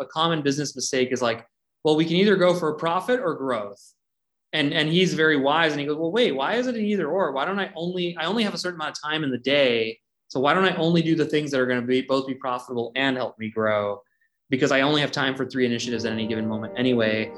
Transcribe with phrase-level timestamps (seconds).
[0.00, 1.46] a common business mistake is like,
[1.84, 3.80] well, we can either go for a profit or growth.
[4.52, 7.08] And, and he's very wise and he goes, well, wait, why is it an either
[7.08, 7.32] or?
[7.32, 9.98] Why don't I only, I only have a certain amount of time in the day.
[10.28, 12.34] So why don't I only do the things that are going to be both be
[12.34, 14.02] profitable and help me grow?
[14.50, 17.30] Because I only have time for three initiatives at any given moment anyway.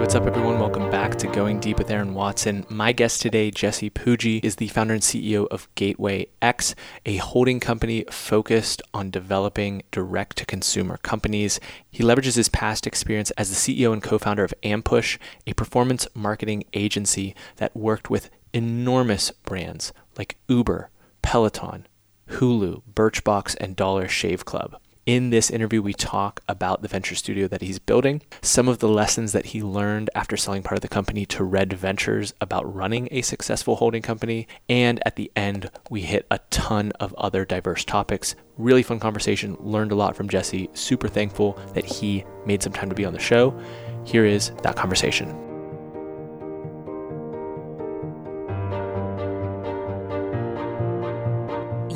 [0.00, 0.58] Hey, what's up, everyone?
[0.58, 2.64] Welcome back to Going Deep with Aaron Watson.
[2.70, 6.74] My guest today, Jesse Pujji, is the founder and CEO of Gateway X,
[7.04, 11.60] a holding company focused on developing direct to consumer companies.
[11.90, 16.08] He leverages his past experience as the CEO and co founder of Ampush, a performance
[16.14, 20.88] marketing agency that worked with enormous brands like Uber,
[21.20, 21.86] Peloton,
[22.30, 24.80] Hulu, Birchbox, and Dollar Shave Club.
[25.10, 28.86] In this interview, we talk about the venture studio that he's building, some of the
[28.86, 33.08] lessons that he learned after selling part of the company to Red Ventures about running
[33.10, 34.46] a successful holding company.
[34.68, 38.36] And at the end, we hit a ton of other diverse topics.
[38.56, 39.56] Really fun conversation.
[39.58, 40.70] Learned a lot from Jesse.
[40.74, 43.60] Super thankful that he made some time to be on the show.
[44.04, 45.30] Here is that conversation.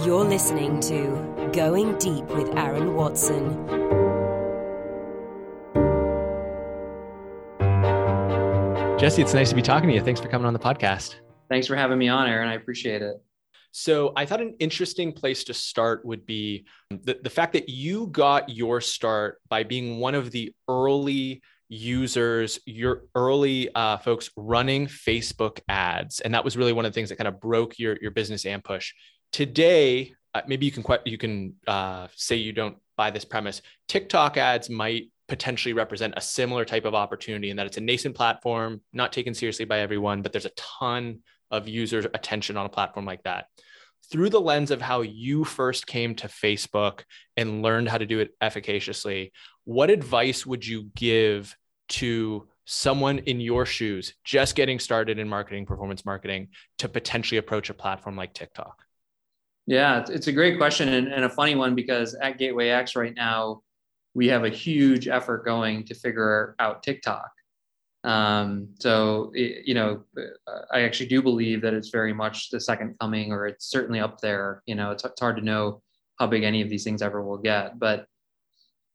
[0.04, 3.64] You're listening to Going Deep with Aaron Watson.
[8.98, 10.00] Jesse, it's nice to be talking to you.
[10.00, 11.14] Thanks for coming on the podcast.
[11.48, 12.48] Thanks for having me on, Aaron.
[12.48, 13.22] I appreciate it.
[13.70, 18.08] So, I thought an interesting place to start would be the, the fact that you
[18.08, 24.88] got your start by being one of the early users, your early uh, folks running
[24.88, 26.18] Facebook ads.
[26.18, 28.42] And that was really one of the things that kind of broke your, your business
[28.42, 28.90] Ampush.
[29.30, 30.14] Today,
[30.46, 33.62] maybe you can you can uh, say you don't buy this premise.
[33.88, 38.14] TikTok ads might potentially represent a similar type of opportunity in that it's a nascent
[38.14, 42.70] platform, not taken seriously by everyone, but there's a ton of user attention on a
[42.70, 43.46] platform like that.
[44.10, 47.04] Through the lens of how you first came to Facebook
[47.36, 49.32] and learned how to do it efficaciously,
[49.64, 51.56] what advice would you give
[51.88, 57.70] to someone in your shoes just getting started in marketing, performance marketing, to potentially approach
[57.70, 58.84] a platform like TikTok?
[59.66, 63.14] Yeah, it's a great question and, and, a funny one because at Gateway X right
[63.14, 63.62] now,
[64.12, 67.30] we have a huge effort going to figure out TikTok.
[68.04, 70.04] Um, so, it, you know,
[70.70, 74.20] I actually do believe that it's very much the second coming, or it's certainly up
[74.20, 74.62] there.
[74.66, 75.80] You know, it's, it's hard to know
[76.18, 77.78] how big any of these things ever will get.
[77.78, 78.06] But,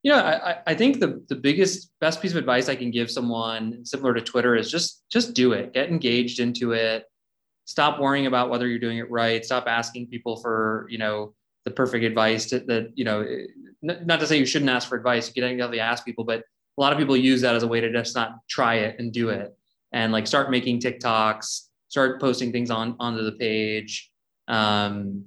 [0.03, 3.09] you know, I, I think the, the biggest, best piece of advice I can give
[3.09, 7.05] someone similar to Twitter is just, just do it, get engaged into it
[7.69, 9.45] stop worrying about whether you're doing it right.
[9.45, 11.35] Stop asking people for you know
[11.65, 13.23] the perfect advice to, that you know
[13.83, 16.43] not to say you shouldn't ask for advice you can definitely ask people but
[16.77, 19.11] a lot of people use that as a way to just not try it and
[19.11, 19.53] do it.
[19.91, 24.11] And like start making tiktoks start posting things on onto the page
[24.47, 25.25] um,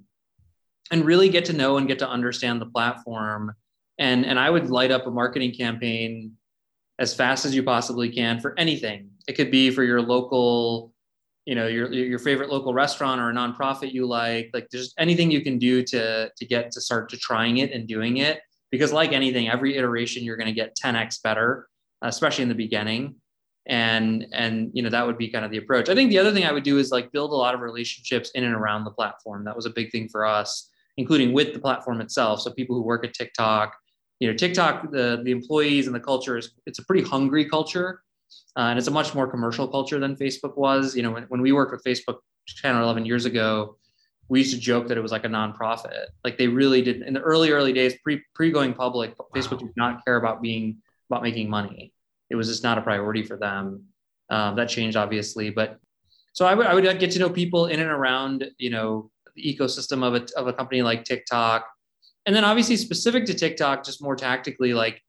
[0.90, 3.54] and really get to know and get to understand the platform.
[3.98, 6.32] And and i would light up a marketing campaign
[6.98, 9.10] as fast as you possibly can for anything.
[9.28, 10.91] It could be for your local
[11.44, 15.30] you know your your favorite local restaurant or a nonprofit you like like there's anything
[15.30, 18.40] you can do to to get to start to trying it and doing it.
[18.70, 21.68] Because like anything every iteration you're going to get 10x better
[22.02, 23.16] especially in the beginning.
[23.66, 25.88] And and you know that would be kind of the approach.
[25.88, 28.30] I think the other thing i would do is like build a lot of relationships
[28.34, 29.44] in and around the platform.
[29.44, 32.42] That was a big thing for us including with the platform itself.
[32.42, 33.74] So people who work at tiktok
[34.22, 38.02] you know tiktok the the employees and the culture is it's a pretty hungry culture
[38.56, 40.94] uh, and it's a much more commercial culture than Facebook was.
[40.94, 42.18] You know, when, when we worked with Facebook
[42.60, 43.76] 10 or 11 years ago,
[44.28, 46.06] we used to joke that it was like a nonprofit.
[46.24, 49.26] Like they really did in the early, early days, pre pre going public, wow.
[49.34, 50.78] Facebook did not care about being
[51.10, 51.92] about making money.
[52.30, 53.84] It was just not a priority for them.
[54.30, 55.78] Um, that changed obviously, but
[56.32, 59.42] so I would I would get to know people in and around you know the
[59.42, 61.66] ecosystem of a of a company like TikTok,
[62.24, 65.02] and then obviously specific to TikTok, just more tactically like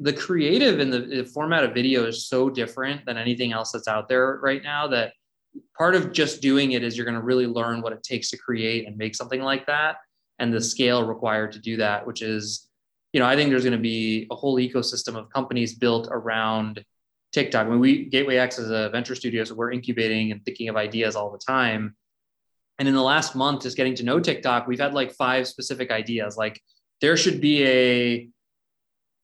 [0.00, 3.86] the creative and the, the, format of video is so different than anything else that's
[3.86, 5.12] out there right now that
[5.76, 8.38] part of just doing it is you're going to really learn what it takes to
[8.38, 9.96] create and make something like that
[10.38, 12.68] and the scale required to do that which is
[13.12, 16.82] you know i think there's going to be a whole ecosystem of companies built around
[17.32, 17.66] tiktok.
[17.66, 20.76] I mean, we gateway x is a venture studio so we're incubating and thinking of
[20.76, 21.94] ideas all the time.
[22.78, 25.90] And in the last month just getting to know tiktok we've had like five specific
[25.90, 26.36] ideas.
[26.36, 26.60] Like
[27.00, 28.28] there should be a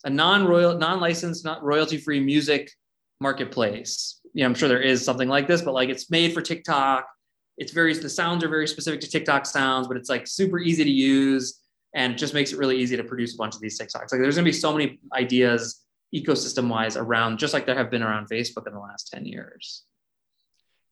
[0.04, 2.70] a non-royal, non-licensed, not royalty-free music
[3.20, 4.20] marketplace.
[4.34, 7.06] You know, I'm sure there is something like this, but like it's made for TikTok.
[7.58, 10.84] It's very the sounds are very specific to TikTok sounds, but it's like super easy
[10.84, 11.60] to use
[11.94, 14.12] and just makes it really easy to produce a bunch of these TikToks.
[14.12, 15.82] Like there's gonna be so many ideas
[16.14, 19.84] ecosystem wise around, just like there have been around Facebook in the last 10 years.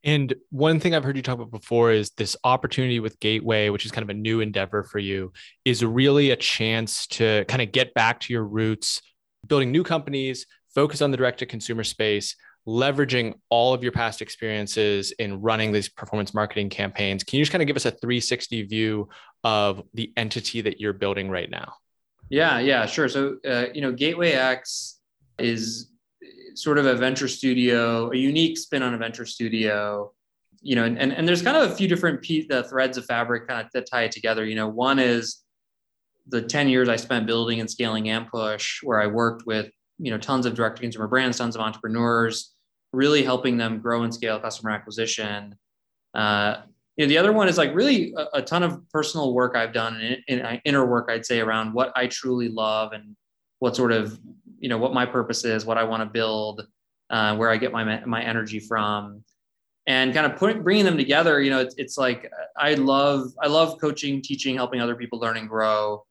[0.05, 3.85] And one thing I've heard you talk about before is this opportunity with Gateway, which
[3.85, 5.33] is kind of a new endeavor for you,
[5.65, 9.01] is really a chance to kind of get back to your roots,
[9.47, 12.35] building new companies, focus on the direct to consumer space,
[12.67, 17.23] leveraging all of your past experiences in running these performance marketing campaigns.
[17.23, 19.09] Can you just kind of give us a 360 view
[19.43, 21.73] of the entity that you're building right now?
[22.29, 23.09] Yeah, yeah, sure.
[23.09, 24.99] So, uh, you know, Gateway X
[25.39, 25.89] is
[26.55, 30.11] sort of a venture studio, a unique spin on a venture studio.
[30.61, 33.47] You know, and, and, and there's kind of a few different the threads of fabric
[33.47, 34.45] kind of that tie it together.
[34.45, 35.43] You know, one is
[36.27, 39.69] the 10 years I spent building and scaling Ampush, where I worked with,
[39.99, 42.53] you know, tons of direct to consumer brands, tons of entrepreneurs,
[42.93, 45.55] really helping them grow and scale customer acquisition.
[46.13, 46.61] Uh,
[46.97, 49.73] you know, the other one is like really a, a ton of personal work I've
[49.73, 53.15] done in, in, inner work, I'd say, around what I truly love and
[53.59, 54.17] what sort of,
[54.59, 56.65] you know, what my purpose is, what I want to build,
[57.09, 59.23] uh, where I get my my energy from,
[59.87, 61.41] and kind of put, bringing them together.
[61.41, 65.37] You know, it's, it's like I love I love coaching, teaching, helping other people learn
[65.37, 66.05] and grow,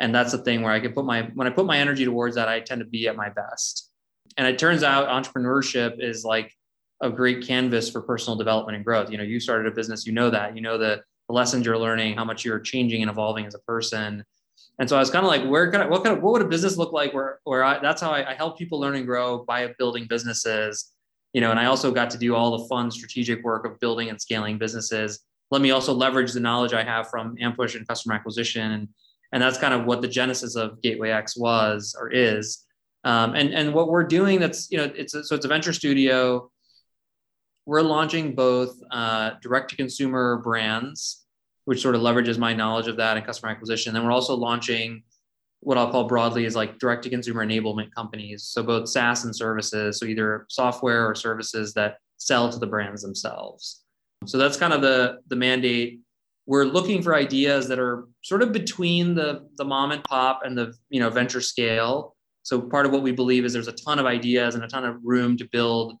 [0.00, 2.36] and that's the thing where I can put my when I put my energy towards
[2.36, 3.90] that, I tend to be at my best.
[4.36, 6.54] And it turns out entrepreneurship is like
[7.00, 9.10] a great canvas for personal development and growth.
[9.10, 11.78] You know, you started a business, you know that, you know the, the lessons you're
[11.78, 14.24] learning, how much you're changing and evolving as a person.
[14.78, 16.42] And so I was kind of like, where can I, what kind of, what would
[16.42, 19.06] a business look like where, where I, that's how I, I help people learn and
[19.06, 20.92] grow by building businesses,
[21.32, 24.08] you know, and I also got to do all the fun strategic work of building
[24.08, 25.20] and scaling businesses.
[25.50, 28.70] Let me also leverage the knowledge I have from Ampush and customer acquisition.
[28.72, 28.88] And,
[29.32, 32.64] and that's kind of what the genesis of Gateway X was or is.
[33.04, 35.72] Um, and and what we're doing that's you know it's a, so it's a venture
[35.72, 36.50] studio.
[37.64, 41.24] We're launching both uh, direct to consumer brands,
[41.68, 43.92] which sort of leverages my knowledge of that and customer acquisition.
[43.92, 45.02] Then we're also launching
[45.60, 48.44] what I'll call broadly is like direct to consumer enablement companies.
[48.44, 53.02] So both SaaS and services, so either software or services that sell to the brands
[53.02, 53.84] themselves.
[54.24, 56.00] So that's kind of the the mandate.
[56.46, 60.56] We're looking for ideas that are sort of between the the mom and pop and
[60.56, 63.98] the you know venture scale so part of what we believe is there's a ton
[63.98, 65.98] of ideas and a ton of room to build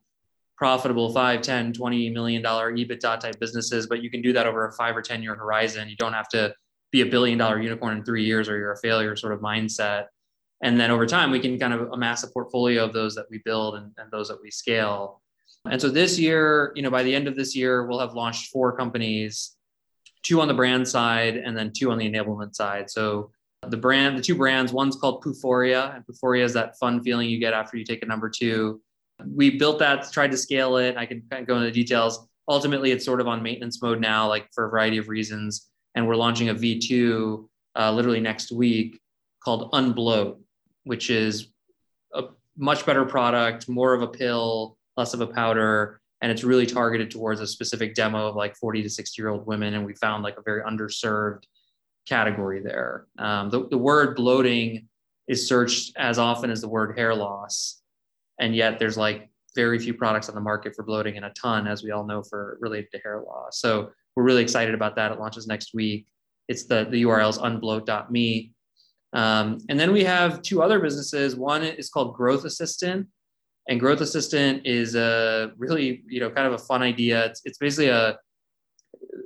[0.58, 4.66] profitable 5, 10, 20 million dollar EBITDA type businesses, but you can do that over
[4.66, 5.88] a five or 10 year horizon.
[5.88, 6.52] You don't have to
[6.90, 10.06] be a billion dollar unicorn in three years or you're a failure sort of mindset.
[10.60, 13.38] And then over time, we can kind of amass a portfolio of those that we
[13.44, 15.22] build and, and those that we scale.
[15.70, 18.50] And so this year, you know, by the end of this year, we'll have launched
[18.50, 19.56] four companies,
[20.24, 22.90] two on the brand side and then two on the enablement side.
[22.90, 23.30] So
[23.68, 27.38] the brand, the two brands, one's called Pooforia and Pooforia is that fun feeling you
[27.38, 28.80] get after you take a number two.
[29.26, 30.96] We built that, tried to scale it.
[30.96, 32.26] I can kind of go into the details.
[32.48, 35.68] Ultimately, it's sort of on maintenance mode now, like for a variety of reasons.
[35.94, 39.00] And we're launching a V2 uh, literally next week
[39.42, 40.40] called Unbloat,
[40.84, 41.48] which is
[42.14, 42.24] a
[42.56, 46.00] much better product, more of a pill, less of a powder.
[46.20, 49.46] And it's really targeted towards a specific demo of like 40 to 60 year old
[49.46, 49.74] women.
[49.74, 51.44] And we found like a very underserved
[52.08, 53.06] category there.
[53.18, 54.88] Um, the, the word bloating
[55.28, 57.77] is searched as often as the word hair loss.
[58.40, 61.66] And yet there's like very few products on the market for bloating and a ton,
[61.66, 63.60] as we all know, for related to hair loss.
[63.60, 65.12] So we're really excited about that.
[65.12, 66.06] It launches next week.
[66.48, 68.52] It's the, the URL is unbloat.me.
[69.14, 71.34] Um, and then we have two other businesses.
[71.34, 73.06] One is called Growth Assistant.
[73.68, 77.26] And Growth Assistant is a really, you know, kind of a fun idea.
[77.26, 78.18] It's, it's basically a,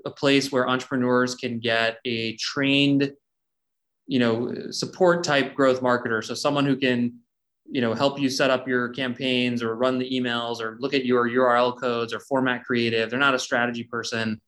[0.05, 3.13] a place where entrepreneurs can get a trained
[4.07, 7.15] you know support type growth marketer so someone who can
[7.73, 11.07] you know help you set up your campaigns or run the emails or look at
[11.07, 13.09] your url codes or format creative.
[13.09, 14.41] They're not a strategy person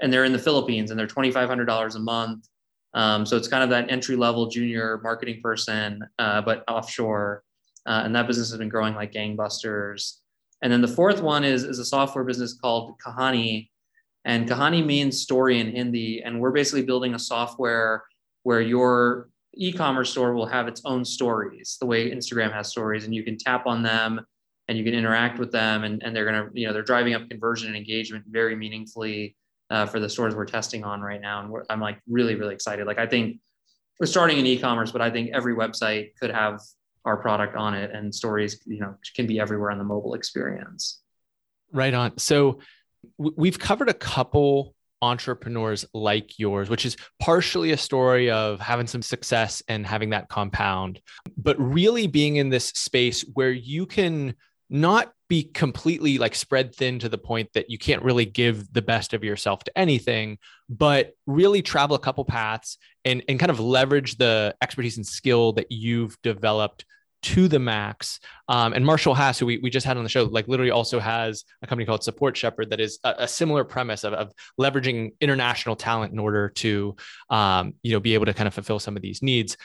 [0.00, 2.46] and they're in the philippines and they're $2500 a month.
[2.94, 7.42] Um, so it's kind of that entry level junior marketing person uh, but offshore.
[7.84, 10.18] Uh, and that business has been growing like gangbusters.
[10.62, 13.70] And then the fourth one is, is a software business called kahani.
[14.24, 16.22] And Kahani means story in Hindi.
[16.22, 18.04] And we're basically building a software
[18.42, 23.14] where your e-commerce store will have its own stories, the way Instagram has stories, and
[23.14, 24.20] you can tap on them
[24.68, 27.14] and you can interact with them and, and they're going to, you know, they're driving
[27.14, 29.34] up conversion and engagement very meaningfully
[29.70, 31.40] uh, for the stores we're testing on right now.
[31.40, 32.86] And I'm like really, really excited.
[32.86, 33.40] Like I think
[33.98, 36.60] we're starting in e-commerce, but I think every website could have
[37.04, 41.00] our product on it and stories, you know, can be everywhere on the mobile experience.
[41.72, 42.18] Right on.
[42.18, 42.60] So
[43.16, 49.02] we've covered a couple entrepreneurs like yours, which is partially a story of having some
[49.02, 51.00] success and having that compound,
[51.36, 54.34] but really being in this space where you can
[54.70, 58.82] not be completely like spread thin to the point that you can't really give the
[58.82, 60.38] best of yourself to anything,
[60.68, 65.52] but really travel a couple paths and, and kind of leverage the expertise and skill
[65.52, 66.84] that you've developed
[67.22, 68.20] to the max.
[68.48, 71.00] Um, and Marshall Haas, who we, we just had on the show, like literally also
[71.00, 75.12] has a company called Support Shepherd that is a, a similar premise of, of, leveraging
[75.20, 76.96] international talent in order to,
[77.30, 79.56] um, you know, be able to kind of fulfill some of these needs.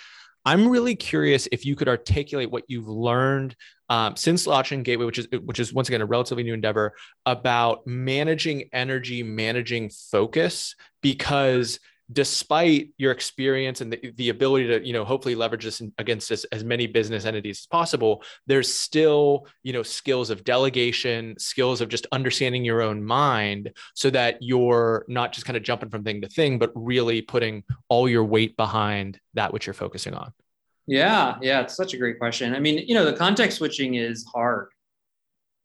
[0.45, 3.55] I'm really curious if you could articulate what you've learned
[3.89, 6.93] um, since launching Gateway, which is which is once again a relatively new endeavor,
[7.25, 11.79] about managing energy, managing focus, because
[12.11, 16.63] despite your experience and the, the ability to you know hopefully leverage this against as,
[16.63, 22.05] many business entities as possible there's still you know skills of delegation skills of just
[22.11, 26.27] understanding your own mind so that you're not just kind of jumping from thing to
[26.27, 30.31] thing but really putting all your weight behind that which you're focusing on.
[30.87, 32.53] Yeah yeah it's such a great question.
[32.53, 34.69] I mean you know the context switching is hard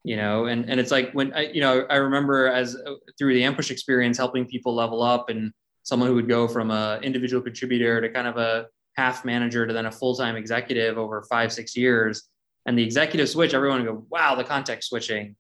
[0.04, 3.34] you know and and it's like when i you know i remember as uh, through
[3.34, 5.52] the Ampush experience helping people level up and
[5.88, 8.66] someone who would go from a individual contributor to kind of a
[8.98, 12.28] half manager to then a full-time executive over five six years.
[12.66, 15.34] And the executive switch everyone go wow the context switching.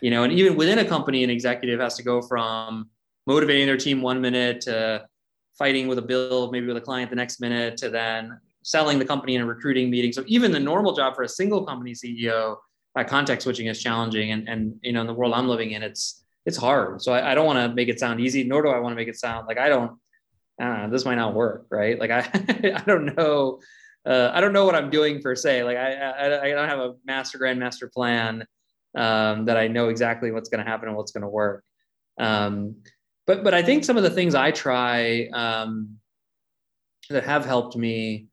[0.00, 2.88] You know and even within a company an executive has to go from
[3.26, 5.04] motivating their team one minute to
[5.58, 9.04] fighting with a bill maybe with a client the next minute to then selling the
[9.04, 10.12] company in a recruiting meeting.
[10.12, 12.56] So even the normal job for a single company ceo
[12.94, 14.32] that context switching is challenging.
[14.32, 17.02] And and you know in the world i'm living in it's it's hard.
[17.02, 18.96] So I, I don't want to make it sound easy, nor do I want to
[18.96, 19.98] make it sound like I don't.
[20.60, 21.98] Uh, this might not work, right?
[21.98, 22.18] Like I,
[22.76, 23.60] I don't know.
[24.06, 25.64] Uh, I don't know what I'm doing per se.
[25.64, 28.46] Like I, I, I don't have a master grandmaster plan
[28.96, 31.64] um, that I know exactly what's going to happen and what's going to work.
[32.18, 32.76] Um,
[33.26, 35.96] but but I think some of the things I try um,
[37.10, 38.26] that have helped me,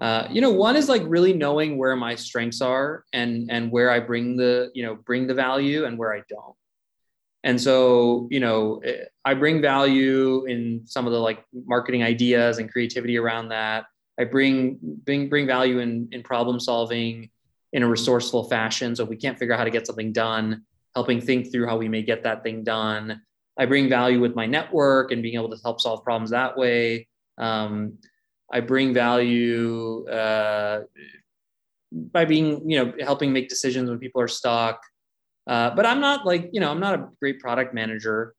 [0.00, 3.90] uh, you know, one is like really knowing where my strengths are and and where
[3.90, 6.56] I bring the you know bring the value and where I don't
[7.44, 12.58] and so you know eh, i bring value in some of the like marketing ideas
[12.58, 13.86] and creativity around that.
[14.18, 17.30] I bring bring bring value in in problem solving
[17.72, 18.94] in a resourceful fashion.
[18.96, 21.76] So if we can't figure out how to get something done helping think through how
[21.76, 23.22] we may get that thing done.
[23.58, 27.08] I bring value with my network and being able to help solve problems that way.
[27.38, 27.98] Um,
[28.52, 30.82] i bring value uh,
[31.92, 34.82] by being you know helping make decisions when people are stuck
[35.50, 38.36] uh, but I'm not like, you know, I'm not a great product manager.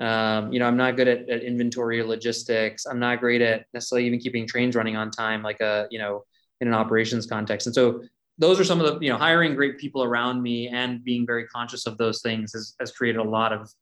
[0.00, 2.84] Um, you know, I'm not good at, at, inventory or logistics.
[2.84, 6.24] I'm not great at necessarily even keeping trains running on time, like a, you know,
[6.60, 7.68] in an operations context.
[7.68, 8.02] And so
[8.38, 11.46] those are some of the, you know, hiring great people around me and being very
[11.46, 13.72] conscious of those things has, has created a lot of,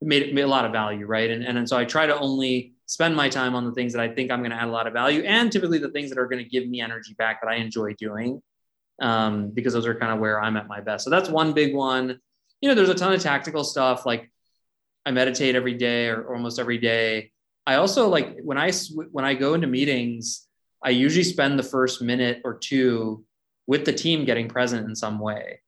[0.00, 1.04] made, made a lot of value.
[1.04, 1.30] Right.
[1.30, 4.00] And, and, and so I try to only spend my time on the things that
[4.00, 6.18] I think I'm going to add a lot of value and typically the things that
[6.18, 8.40] are going to give me energy back that I enjoy doing
[9.02, 11.04] um, because those are kind of where I'm at my best.
[11.04, 12.18] So that's one big one.
[12.60, 14.30] You know, there's a ton of tactical stuff like
[15.04, 17.32] I meditate every day or almost every day.
[17.66, 18.72] I also like when I
[19.10, 20.46] when I go into meetings,
[20.82, 23.24] I usually spend the first minute or two
[23.66, 25.60] with the team getting present in some way.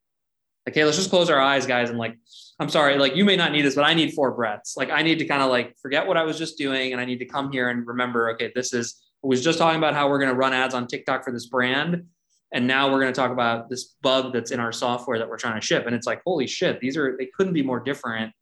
[0.73, 2.17] Hey, let's just close our eyes, guys, and like,
[2.59, 4.75] I'm sorry, like you may not need this, but I need four breaths.
[4.75, 7.05] Like, I need to kind of like forget what I was just doing, and I
[7.05, 9.01] need to come here and remember, okay, this is.
[9.23, 11.47] I was just talking about how we're going to run ads on TikTok for this
[11.47, 12.05] brand
[12.53, 15.37] and now we're going to talk about this bug that's in our software that we're
[15.37, 15.85] trying to ship.
[15.85, 18.33] And it's like holy shit these are they couldn't be more different.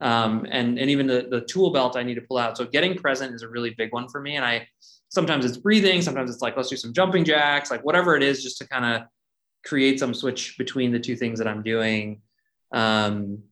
[0.00, 2.56] Um, and and even the, the tool belt i need to pull out.
[2.56, 4.36] So getting present is a really big one for me.
[4.36, 4.66] And i
[5.10, 8.42] sometimes it's breathing sometimes it's like let's do some jumping jacks like whatever it is
[8.42, 9.08] just to kind of
[9.64, 12.20] create some switch between the two things that i'm doing.
[12.72, 13.42] Um,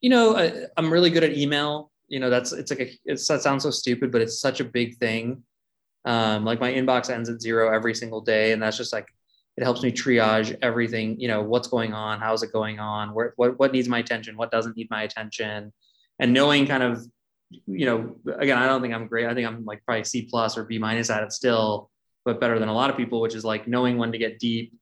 [0.00, 1.90] you know I, i'm really good at email.
[2.08, 4.64] You know that's it's like a it's, that sounds so stupid but it's such a
[4.64, 5.42] big thing
[6.04, 9.06] um, like my inbox ends at zero every single day, and that's just like
[9.56, 11.18] it helps me triage everything.
[11.20, 14.36] You know, what's going on, how's it going on, where what what needs my attention,
[14.36, 15.72] what doesn't need my attention,
[16.18, 17.04] and knowing kind of,
[17.66, 19.26] you know, again, I don't think I'm great.
[19.26, 21.90] I think I'm like probably C plus or B minus at it still,
[22.24, 24.74] but better than a lot of people, which is like knowing when to get deep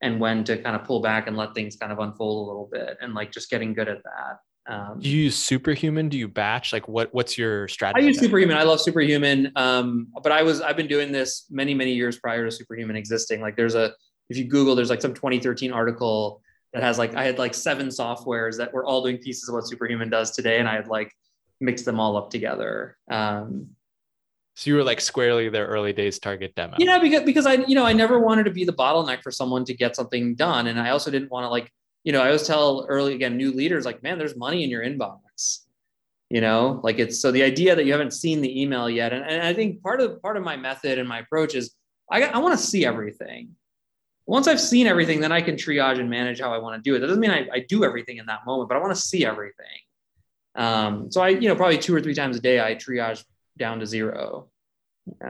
[0.00, 2.68] and when to kind of pull back and let things kind of unfold a little
[2.72, 4.38] bit, and like just getting good at that.
[4.66, 6.08] Um, do you use superhuman?
[6.08, 6.72] Do you batch?
[6.72, 8.04] Like what, what's your strategy?
[8.04, 8.56] I use superhuman.
[8.56, 9.52] I love superhuman.
[9.56, 13.40] Um, but I was, I've been doing this many, many years prior to superhuman existing.
[13.40, 13.92] Like there's a,
[14.28, 16.40] if you Google, there's like some 2013 article
[16.72, 19.66] that has like, I had like seven softwares that were all doing pieces of what
[19.66, 20.58] superhuman does today.
[20.58, 21.12] And I had like
[21.60, 22.96] mixed them all up together.
[23.10, 23.70] Um,
[24.54, 26.76] so you were like squarely their early days target demo.
[26.78, 29.64] Yeah, because because I you know I never wanted to be the bottleneck for someone
[29.64, 31.72] to get something done, and I also didn't want to like
[32.04, 34.82] you know, I always tell early again, new leaders like, man, there's money in your
[34.82, 35.60] inbox.
[36.28, 39.12] You know, like it's so the idea that you haven't seen the email yet.
[39.12, 41.74] And, and I think part of part of my method and my approach is
[42.10, 43.50] I, I want to see everything.
[44.24, 46.96] Once I've seen everything, then I can triage and manage how I want to do
[46.96, 47.00] it.
[47.00, 49.26] That doesn't mean I, I do everything in that moment, but I want to see
[49.26, 49.66] everything.
[50.54, 53.24] Um, so I, you know, probably two or three times a day, I triage
[53.58, 54.48] down to zero.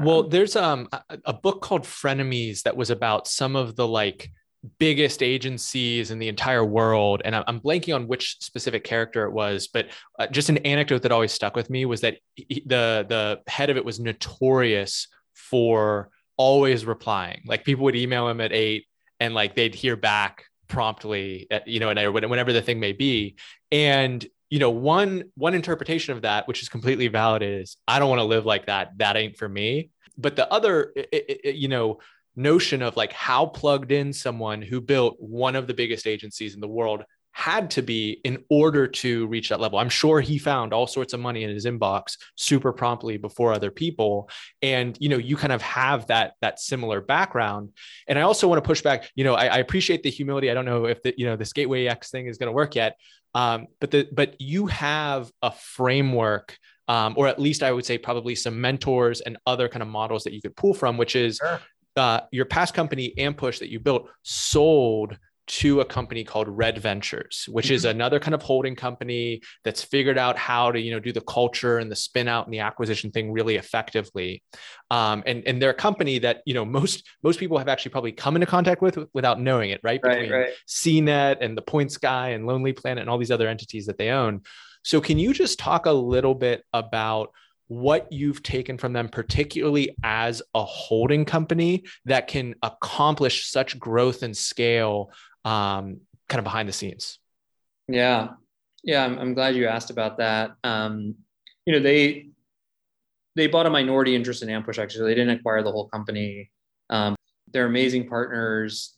[0.03, 4.31] well, there's um a, a book called Frenemies that was about some of the like
[4.79, 9.67] biggest agencies in the entire world and i'm blanking on which specific character it was
[9.67, 9.89] but
[10.21, 13.71] uh, just an anecdote that always stuck with me was that he, the the head
[13.71, 17.43] of it was notorious for always replying.
[17.47, 18.85] Like people would email him at 8
[19.21, 23.37] and like they'd hear back promptly at, you know and whenever the thing may be.
[23.71, 28.11] And you know one one interpretation of that which is completely valid is i don't
[28.11, 28.91] want to live like that.
[28.99, 29.91] That ain't for me.
[30.19, 31.09] But the other it,
[31.45, 32.01] it, you know
[32.37, 36.61] notion of like how plugged in someone who built one of the biggest agencies in
[36.61, 39.79] the world had to be in order to reach that level.
[39.79, 43.71] I'm sure he found all sorts of money in his inbox super promptly before other
[43.71, 44.29] people.
[44.61, 47.71] And you know you kind of have that that similar background.
[48.07, 50.51] And I also want to push back you know I, I appreciate the humility.
[50.51, 52.75] I don't know if the you know this gateway X thing is going to work
[52.75, 52.97] yet.
[53.35, 56.59] Um, but the but you have a framework
[56.89, 60.25] um, or at least I would say probably some mentors and other kind of models
[60.25, 61.61] that you could pull from which is sure
[61.97, 65.17] uh, your past company Ampush that you built sold
[65.49, 67.75] to a company called Red Ventures, which mm-hmm.
[67.75, 71.21] is another kind of holding company that's figured out how to, you know, do the
[71.23, 74.43] culture and the spin out and the acquisition thing really effectively.
[74.91, 78.13] Um, and, and they're a company that, you know, most, most people have actually probably
[78.13, 80.01] come into contact with without knowing it, right?
[80.03, 80.51] right Between right.
[80.69, 84.11] CNET and the Points Guy and Lonely Planet and all these other entities that they
[84.11, 84.43] own.
[84.85, 87.31] So can you just talk a little bit about
[87.73, 94.23] what you've taken from them, particularly as a holding company that can accomplish such growth
[94.23, 95.11] and scale
[95.47, 97.19] um, kind of behind the scenes.
[97.89, 98.29] Yeah.
[98.85, 99.05] Yeah.
[99.05, 100.53] I'm, I'm glad you asked about that.
[100.63, 101.15] Um,
[101.65, 102.29] you know, they,
[103.37, 105.07] they bought a minority interest in Ampush actually.
[105.07, 106.51] They didn't acquire the whole company.
[106.91, 107.17] Um,
[107.53, 108.95] they're amazing partners.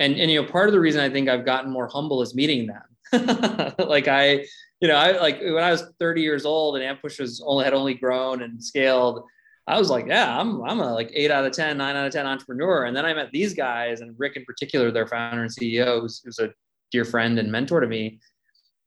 [0.00, 2.34] And, and, you know, part of the reason I think I've gotten more humble is
[2.34, 3.74] meeting them.
[3.78, 4.46] like I,
[4.82, 7.72] you know, I like when I was 30 years old and Ampush was only had
[7.72, 9.22] only grown and scaled.
[9.68, 12.12] I was like, yeah, I'm I'm a like eight out of 10, nine out of
[12.12, 12.84] 10 entrepreneur.
[12.86, 16.20] And then I met these guys and Rick in particular, their founder and CEO, who's,
[16.24, 16.52] who's a
[16.90, 18.18] dear friend and mentor to me.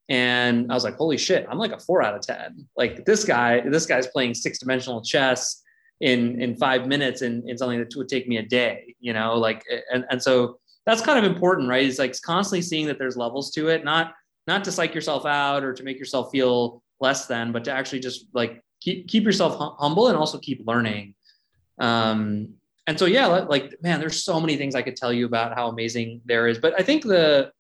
[0.09, 2.67] And I was like, holy shit, I'm like a four out of 10.
[2.75, 5.63] Like this guy, this guy's playing six dimensional chess
[6.01, 9.35] in in five minutes in, in something that would take me a day, you know,
[9.35, 11.85] like and, and so that's kind of important, right?
[11.85, 14.13] It's like constantly seeing that there's levels to it, not
[14.47, 17.99] not to psych yourself out or to make yourself feel less than, but to actually
[17.99, 21.15] just like keep keep yourself hum- humble and also keep learning.
[21.79, 22.55] Um,
[22.87, 25.67] and so yeah, like man, there's so many things I could tell you about how
[25.69, 26.59] amazing there is.
[26.59, 27.51] But I think the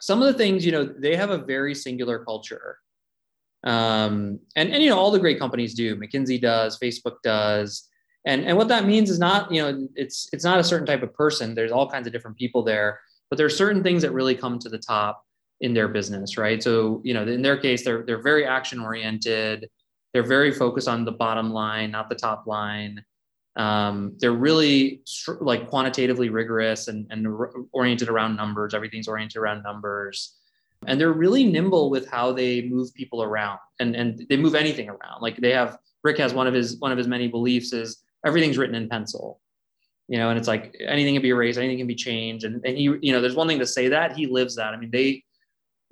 [0.00, 2.78] some of the things, you know, they have a very singular culture.
[3.64, 5.94] Um, and, and you know, all the great companies do.
[5.94, 7.88] McKinsey does, Facebook does.
[8.26, 11.04] And, and what that means is not, you know, it's it's not a certain type
[11.04, 11.54] of person.
[11.54, 14.58] There's all kinds of different people there, but there are certain things that really come
[14.58, 15.24] to the top
[15.62, 16.62] in their business, right?
[16.62, 19.70] So, you know, in their case, they're they're very action oriented.
[20.12, 23.02] They're very focused on the bottom line, not the top line.
[23.56, 25.02] Um, they're really
[25.40, 27.26] like quantitatively rigorous and, and
[27.72, 28.74] oriented around numbers.
[28.74, 30.36] Everything's oriented around numbers.
[30.86, 34.88] And they're really nimble with how they move people around and, and they move anything
[34.88, 35.20] around.
[35.20, 38.58] Like they have, Rick has one of his, one of his many beliefs is everything's
[38.58, 39.40] written in pencil,
[40.08, 42.44] you know, and it's like anything can be erased, anything can be changed.
[42.44, 44.74] And, and he, you know, there's one thing to say that he lives that.
[44.74, 45.22] I mean, they,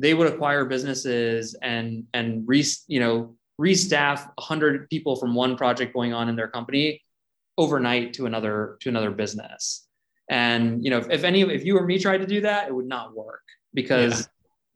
[0.01, 5.93] they would acquire businesses and and re, you know restaff 100 people from one project
[5.93, 7.03] going on in their company
[7.59, 9.87] overnight to another to another business.
[10.31, 12.75] And you know if, if any if you or me tried to do that it
[12.75, 13.43] would not work
[13.75, 14.27] because yeah.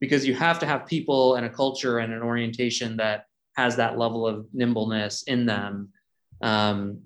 [0.00, 3.24] because you have to have people and a culture and an orientation that
[3.56, 5.90] has that level of nimbleness in them.
[6.42, 7.02] Um,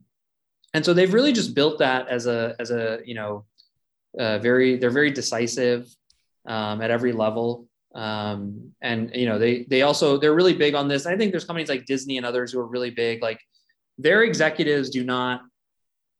[0.74, 3.44] and so they've really just built that as a as a you know
[4.18, 5.86] uh, very they're very decisive
[6.46, 7.67] um, at every level
[7.98, 11.04] um, and you know they they also they're really big on this.
[11.04, 13.22] I think there's companies like disney and others who are really big.
[13.22, 13.40] Like
[13.98, 15.42] their executives do not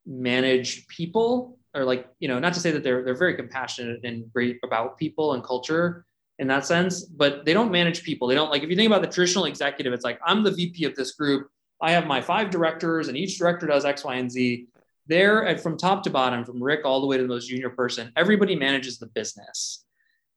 [0.05, 4.31] manage people or like you know not to say that they're they're very compassionate and
[4.33, 6.05] great about people and culture
[6.41, 8.27] in that sense but they don't manage people.
[8.27, 10.85] They don't like if you think about the traditional executive it's like i'm the vp
[10.85, 11.49] of this group.
[11.81, 14.67] I have my five directors and each director does x y and z.
[15.07, 18.13] There from top to bottom from rick all the way to the most junior person
[18.17, 19.85] everybody manages the business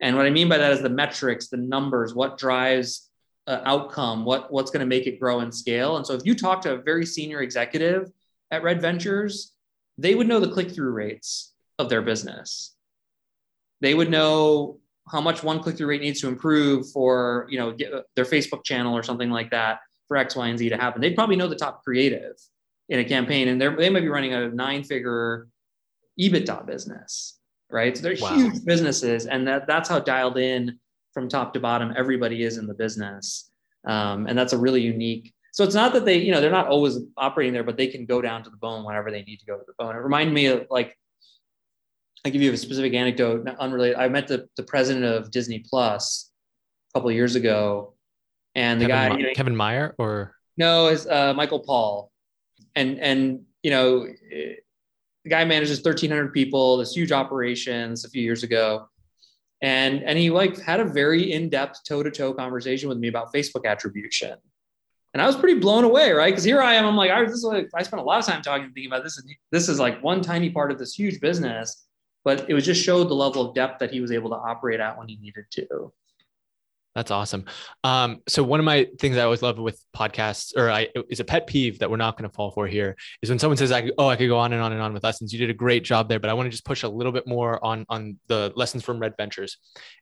[0.01, 3.09] and what I mean by that is the metrics, the numbers, what drives
[3.47, 5.97] uh, outcome, what, what's going to make it grow and scale.
[5.97, 8.11] And so if you talk to a very senior executive
[8.49, 9.53] at Red Ventures,
[9.97, 12.75] they would know the click through rates of their business.
[13.79, 14.79] They would know
[15.11, 17.75] how much one click through rate needs to improve for you know
[18.15, 21.01] their Facebook channel or something like that for X, Y, and Z to happen.
[21.01, 22.35] They'd probably know the top creative
[22.89, 25.47] in a campaign, and they might be running a nine figure
[26.19, 27.39] EBITDA business
[27.71, 27.95] right?
[27.95, 28.35] So they're wow.
[28.35, 30.79] huge businesses, and that that's how dialed in
[31.13, 33.51] from top to bottom everybody is in the business,
[33.85, 36.67] um, and that's a really unique so it's not that they, you know, they're not
[36.67, 39.45] always operating there, but they can go down to the bone whenever they need to
[39.45, 39.95] go to the bone.
[39.95, 40.97] It reminded me of like,
[42.25, 43.97] I give you a specific anecdote, unrelated.
[43.97, 46.31] I met the, the president of Disney Plus
[46.89, 47.95] a couple of years ago,
[48.55, 52.11] and the Kevin, guy, you know, Kevin Mayer, or no, is uh, Michael Paul,
[52.75, 54.07] and and you know,
[55.23, 58.87] the guy manages 1,300 people, this huge operations a few years ago,
[59.61, 64.35] and and he like had a very in-depth toe-to-toe conversation with me about Facebook attribution
[65.13, 66.31] and I was pretty blown away, right?
[66.31, 68.25] Because here I am, I'm like, I, this is like, I spent a lot of
[68.25, 70.93] time talking, and thinking about this, and this is like one tiny part of this
[70.93, 71.85] huge business,
[72.23, 74.79] but it was just showed the level of depth that he was able to operate
[74.79, 75.91] at when he needed to.
[76.93, 77.45] That's awesome.
[77.85, 81.23] Um, so one of my things I always love with podcasts, or I is a
[81.23, 83.89] pet peeve that we're not going to fall for here, is when someone says, "I
[83.97, 85.83] oh, I could go on and on and on with lessons." You did a great
[85.83, 88.51] job there, but I want to just push a little bit more on on the
[88.57, 89.57] lessons from Red Ventures.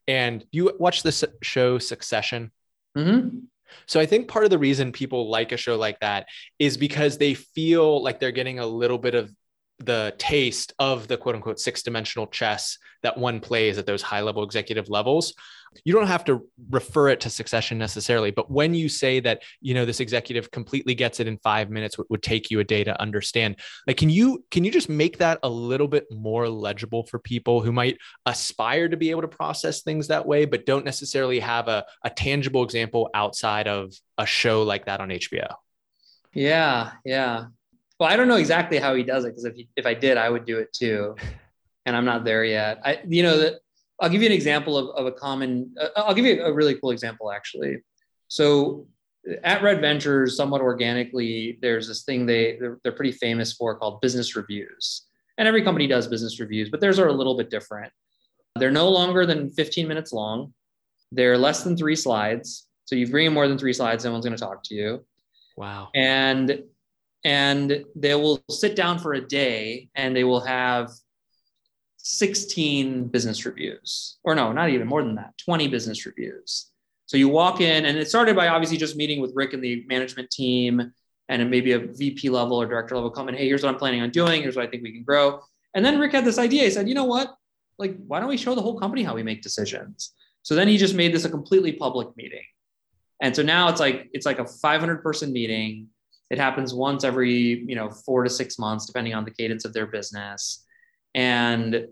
[0.07, 2.51] And you watch this show Succession?
[2.97, 3.39] Mm-hmm.
[3.85, 6.25] So I think part of the reason people like a show like that
[6.57, 9.31] is because they feel like they're getting a little bit of
[9.79, 14.21] the taste of the quote unquote six dimensional chess that one plays at those high
[14.21, 15.33] level executive levels.
[15.85, 19.75] You don't have to refer it to succession necessarily but when you say that you
[19.75, 22.83] know this executive completely gets it in five minutes what would take you a day
[22.83, 23.57] to understand.
[23.85, 27.61] Like can you can you just make that a little bit more legible for people
[27.61, 31.67] who might aspire to be able to process things that way but don't necessarily have
[31.67, 35.47] a, a tangible example outside of a show like that on hbo
[36.33, 37.45] yeah yeah
[37.99, 40.29] well i don't know exactly how he does it because if, if i did i
[40.29, 41.15] would do it too
[41.85, 43.59] and i'm not there yet i you know that
[43.99, 46.75] I'll give you an example of, of a common, uh, I'll give you a really
[46.75, 47.77] cool example actually.
[48.27, 48.87] So
[49.43, 53.99] at Red Ventures, somewhat organically, there's this thing they, they're, they're pretty famous for called
[54.01, 55.05] business reviews.
[55.37, 57.91] And every company does business reviews, but theirs are a little bit different.
[58.55, 60.53] They're no longer than 15 minutes long.
[61.11, 62.67] They're less than three slides.
[62.85, 65.05] So you bring in more than three slides, someone's going to talk to you.
[65.55, 65.89] Wow.
[65.95, 66.63] And
[67.23, 70.91] and they will sit down for a day and they will have
[71.97, 76.71] 16 business reviews, or no, not even more than that, 20 business reviews.
[77.05, 79.83] So you walk in, and it started by obviously just meeting with Rick and the
[79.87, 80.91] management team,
[81.27, 83.35] and maybe a VP level or director level come in.
[83.35, 84.41] Hey, here's what I'm planning on doing.
[84.41, 85.41] Here's what I think we can grow.
[85.73, 86.63] And then Rick had this idea.
[86.63, 87.35] He said, you know what?
[87.77, 90.13] Like, why don't we show the whole company how we make decisions?
[90.41, 92.43] So then he just made this a completely public meeting.
[93.21, 95.87] And so now it's like it's like a 500 person meeting.
[96.29, 99.73] It happens once every you know four to six months, depending on the cadence of
[99.73, 100.65] their business.
[101.15, 101.87] And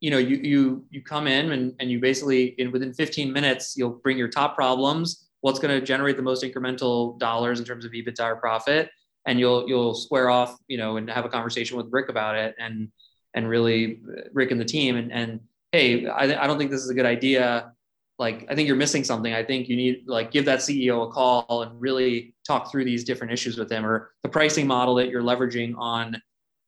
[0.00, 3.74] you know you you you come in and, and you basically in within 15 minutes
[3.76, 7.84] you'll bring your top problems what's going to generate the most incremental dollars in terms
[7.84, 8.90] of ebitda or profit
[9.26, 12.54] and you'll you'll square off you know and have a conversation with rick about it
[12.58, 12.88] and
[13.34, 14.00] and really
[14.32, 15.40] rick and the team and and
[15.72, 17.72] hey i, I don't think this is a good idea
[18.18, 21.10] like i think you're missing something i think you need like give that ceo a
[21.10, 25.08] call and really talk through these different issues with them or the pricing model that
[25.08, 26.16] you're leveraging on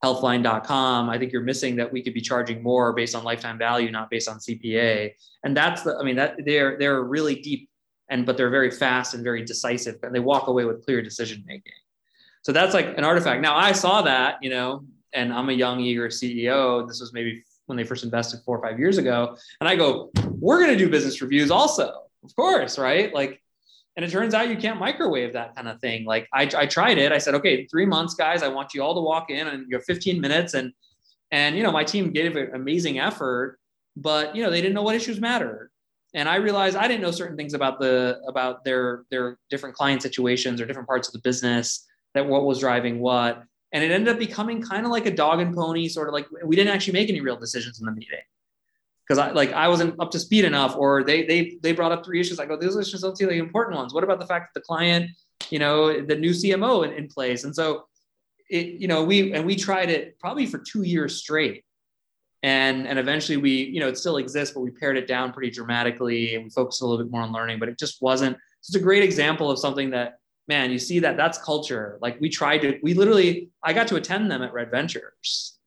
[0.03, 3.91] healthline.com, I think you're missing that we could be charging more based on lifetime value,
[3.91, 5.11] not based on CPA.
[5.43, 7.69] And that's the, I mean, that they're they're really deep
[8.09, 11.43] and but they're very fast and very decisive and they walk away with clear decision
[11.45, 11.73] making.
[12.43, 13.41] So that's like an artifact.
[13.41, 16.87] Now I saw that, you know, and I'm a young, eager CEO.
[16.87, 19.37] This was maybe when they first invested four or five years ago.
[19.61, 21.91] And I go, we're going to do business reviews also,
[22.23, 23.13] of course, right?
[23.13, 23.41] Like
[23.99, 26.05] and it turns out you can't microwave that kind of thing.
[26.05, 27.11] Like I, I tried it.
[27.11, 28.43] I said, okay, three months, guys.
[28.43, 30.53] I want you all to walk in and you have 15 minutes.
[30.53, 30.71] And
[31.31, 33.59] and you know, my team gave an amazing effort,
[33.97, 35.69] but you know, they didn't know what issues mattered.
[36.13, 40.01] And I realized I didn't know certain things about the about their their different client
[40.01, 43.43] situations or different parts of the business that what was driving what.
[43.71, 46.27] And it ended up becoming kind of like a dog and pony, sort of like
[46.43, 48.19] we didn't actually make any real decisions in the meeting
[49.09, 52.05] because I like I wasn't up to speed enough, or they they they brought up
[52.05, 52.39] three issues.
[52.39, 53.93] I go, those issues don't seem like oh, important ones.
[53.93, 55.11] What about the fact that the client,
[55.49, 57.43] you know, the new CMO in, in place?
[57.43, 57.85] And so
[58.49, 61.63] it, you know, we and we tried it probably for two years straight.
[62.43, 65.49] And and eventually we, you know, it still exists, but we pared it down pretty
[65.49, 68.75] dramatically and we focused a little bit more on learning, but it just wasn't it's
[68.75, 70.18] a great example of something that
[70.49, 71.99] man, you see that that's culture.
[72.01, 75.59] Like we tried to, we literally, I got to attend them at Red Ventures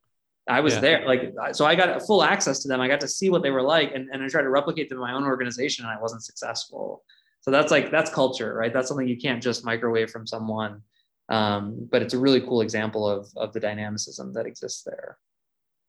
[0.49, 0.81] I was yeah.
[0.81, 1.07] there.
[1.07, 2.81] Like, so I got full access to them.
[2.81, 4.99] I got to see what they were like and, and I tried to replicate them
[4.99, 7.05] in my own organization and I wasn't successful.
[7.43, 8.73] So that's like, that's culture, right?
[8.73, 10.83] That's something you can't just microwave from someone.
[11.29, 15.17] Um, but it's a really cool example of, of the dynamicism that exists there.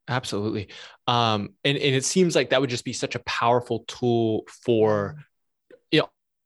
[0.08, 0.68] Absolutely.
[1.08, 5.16] Um, and, and it seems like that would just be such a powerful tool for
[5.16, 5.28] you know,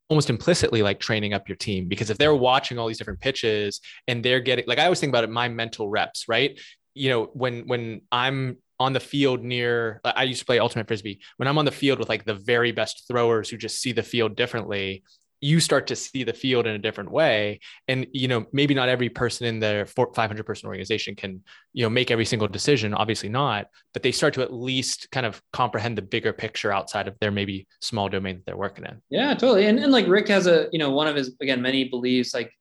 [0.09, 3.81] almost implicitly like training up your team because if they're watching all these different pitches
[4.07, 6.57] and they're getting like I always think about it, my mental reps, right?
[6.97, 11.19] you know, when when I'm on the field near I used to play ultimate frisbee.
[11.37, 14.03] When I'm on the field with like the very best throwers who just see the
[14.03, 15.03] field differently,
[15.41, 17.59] you start to see the field in a different way.
[17.87, 21.89] And you know maybe not every person in their 500 person organization can you know
[21.89, 25.97] make every single decision obviously not but they start to at least kind of comprehend
[25.97, 29.01] the bigger picture outside of their maybe small domain that they're working in.
[29.09, 29.67] Yeah totally.
[29.67, 32.51] And, and like rick has a you know one of his again many beliefs like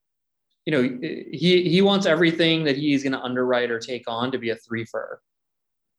[0.65, 4.39] you know he he wants everything that he's going to underwrite or take on to
[4.39, 5.21] be a three for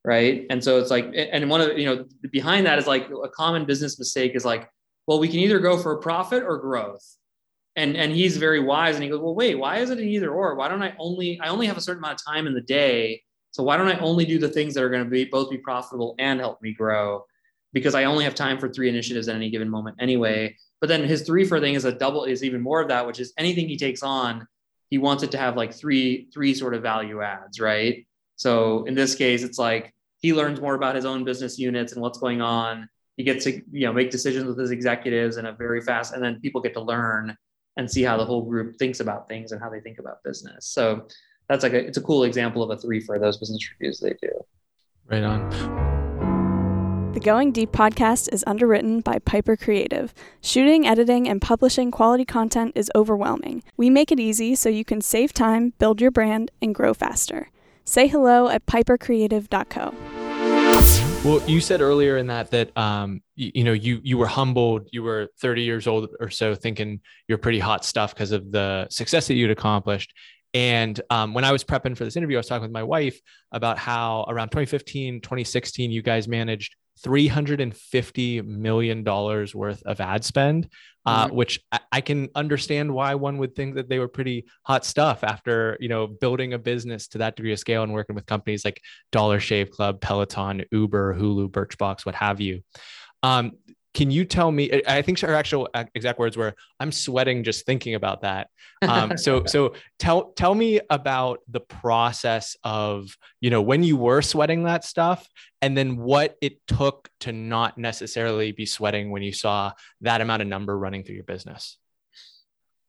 [0.08, 0.46] right?
[0.50, 3.66] And so it's like and one of you know behind that is like a common
[3.66, 4.70] business mistake is like
[5.08, 7.16] well, we can either go for a profit or growth.
[7.76, 10.32] And, and he's very wise and he goes, well, wait, why is it an either
[10.32, 10.56] or?
[10.56, 13.24] Why don't I only, I only have a certain amount of time in the day.
[13.52, 15.58] So why don't I only do the things that are going to be both be
[15.58, 17.24] profitable and help me grow?
[17.74, 20.56] Because I only have time for three initiatives at any given moment anyway.
[20.82, 23.20] But then his three for thing is a double is even more of that, which
[23.20, 24.48] is anything he takes on,
[24.90, 28.08] he wants it to have like three, three sort of value adds, right?
[28.38, 32.02] So in this case, it's like he learns more about his own business units and
[32.02, 35.52] what's going on he gets to you know make decisions with his executives in a
[35.52, 37.36] very fast and then people get to learn
[37.76, 40.68] and see how the whole group thinks about things and how they think about business
[40.68, 41.06] so
[41.50, 44.14] that's like a it's a cool example of a three for those business reviews they
[44.22, 44.32] do
[45.08, 45.50] right on
[47.14, 50.14] the Going Deep podcast is underwritten by Piper Creative.
[50.40, 53.64] Shooting, editing, and publishing quality content is overwhelming.
[53.76, 57.50] We make it easy so you can save time, build your brand, and grow faster.
[57.86, 61.17] Say hello at pipercreative.co.
[61.28, 64.88] Well, you said earlier in that that um, you, you, know you you were humbled.
[64.94, 68.88] You were 30 years old or so, thinking you're pretty hot stuff because of the
[68.90, 70.14] success that you'd accomplished.
[70.54, 73.20] And um, when I was prepping for this interview, I was talking with my wife
[73.52, 80.70] about how around 2015, 2016, you guys managed $350 million worth of ad spend,
[81.06, 81.36] uh, mm-hmm.
[81.36, 85.24] which I, I, can understand why one would think that they were pretty hot stuff
[85.24, 88.66] after, you know, building a business to that degree of scale and working with companies
[88.66, 88.82] like
[89.12, 92.62] Dollar Shave Club, Peloton, Uber, Hulu, Birchbox, what have you.
[93.24, 93.54] Um,
[93.98, 94.84] can you tell me?
[94.88, 98.50] I think her actual exact words were, "I'm sweating just thinking about that."
[98.84, 104.22] Um, so, so tell tell me about the process of you know when you were
[104.22, 105.28] sweating that stuff,
[105.64, 110.44] and then what it took to not necessarily be sweating when you saw that amount
[110.44, 111.80] of number running through your business.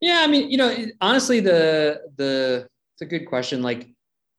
[0.03, 3.62] Yeah, I mean, you know, honestly, the the it's a good question.
[3.62, 3.88] Like,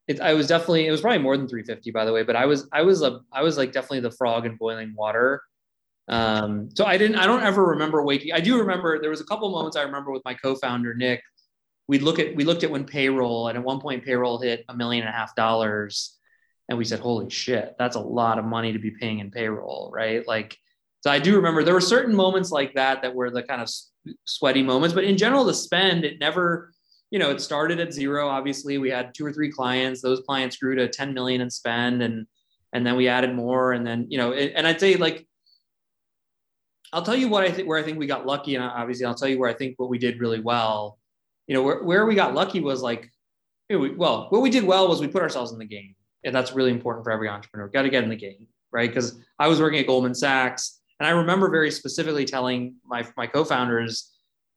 [0.07, 2.45] it, I was definitely it was probably more than 350 by the way, but I
[2.45, 5.41] was I was a I was like definitely the frog in boiling water
[6.09, 8.33] um, so I didn't, I don't ever remember waking.
[8.33, 11.21] I do remember there was a couple moments I remember with my co-founder Nick.
[11.87, 14.75] We'd look at we looked at when payroll, and at one point payroll hit a
[14.75, 16.17] million and a half dollars,
[16.67, 19.91] and we said, "Holy shit, that's a lot of money to be paying in payroll,
[19.93, 20.57] right?" Like,
[21.01, 23.69] so I do remember there were certain moments like that that were the kind of
[24.25, 26.71] sweaty moments, but in general, the spend it never,
[27.11, 28.27] you know, it started at zero.
[28.27, 32.01] Obviously, we had two or three clients; those clients grew to 10 million in spend,
[32.01, 32.25] and
[32.73, 35.27] and then we added more, and then you know, and I'd say like
[36.93, 39.15] I'll tell you what I think where I think we got lucky, and obviously I'll
[39.15, 40.97] tell you where I think what we did really well.
[41.47, 43.11] You know, where, where we got lucky was like,
[43.69, 46.71] well, what we did well was we put ourselves in the game, and that's really
[46.71, 47.67] important for every entrepreneur.
[47.67, 48.89] Got to get in the game, right?
[48.89, 53.27] Because I was working at Goldman Sachs, and I remember very specifically telling my my
[53.27, 54.11] co-founders,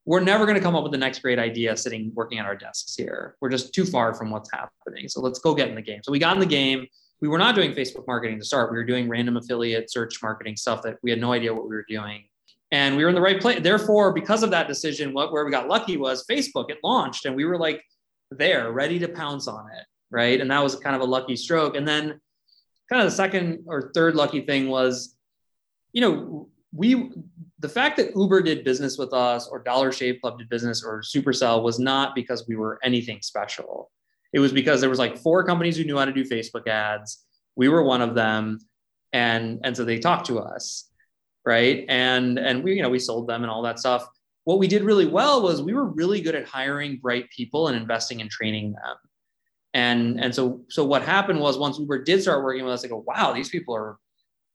[0.05, 2.57] we're never going to come up with the next great idea sitting working at our
[2.57, 3.37] desks here.
[3.41, 5.09] We're just too far from what's happening.
[5.09, 6.01] So let's go get in the game.
[6.03, 6.87] So we got in the game
[7.23, 8.73] we were not doing Facebook marketing to start.
[8.73, 11.77] We were doing random affiliate search marketing stuff that we had no idea what we
[11.77, 12.25] were doing.
[12.73, 13.61] And we were in the right place.
[13.63, 17.37] Therefore, because of that decision, what where we got lucky was Facebook, it launched and
[17.37, 17.81] we were like
[18.33, 19.87] there, ready to pounce on it.
[20.11, 20.41] Right.
[20.41, 21.77] And that was kind of a lucky stroke.
[21.77, 22.21] And then
[22.91, 25.17] kind of the second or third lucky thing was,
[25.93, 27.13] you know, we
[27.61, 31.03] the fact that Uber did business with us or Dollar Shave Club did business or
[31.03, 33.93] Supercell was not because we were anything special.
[34.33, 37.25] It was because there was like four companies who knew how to do Facebook ads.
[37.57, 38.59] We were one of them,
[39.13, 40.89] and and so they talked to us,
[41.45, 41.85] right?
[41.89, 44.07] And and we you know we sold them and all that stuff.
[44.45, 47.77] What we did really well was we were really good at hiring bright people and
[47.77, 48.97] investing in training them.
[49.75, 52.89] And and so so what happened was once Uber did start working with us, I
[52.89, 53.99] go, wow, these people are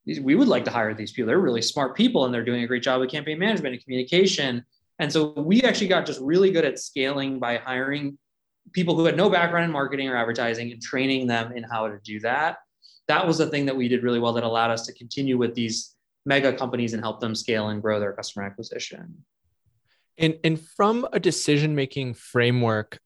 [0.05, 1.27] these, we would like to hire these people.
[1.27, 4.65] They're really smart people and they're doing a great job with campaign management and communication.
[4.99, 8.17] And so we actually got just really good at scaling by hiring
[8.73, 11.99] people who had no background in marketing or advertising and training them in how to
[12.03, 12.57] do that.
[13.07, 15.55] That was the thing that we did really well that allowed us to continue with
[15.55, 19.23] these mega companies and help them scale and grow their customer acquisition.
[20.19, 22.99] And, and from a decision making framework,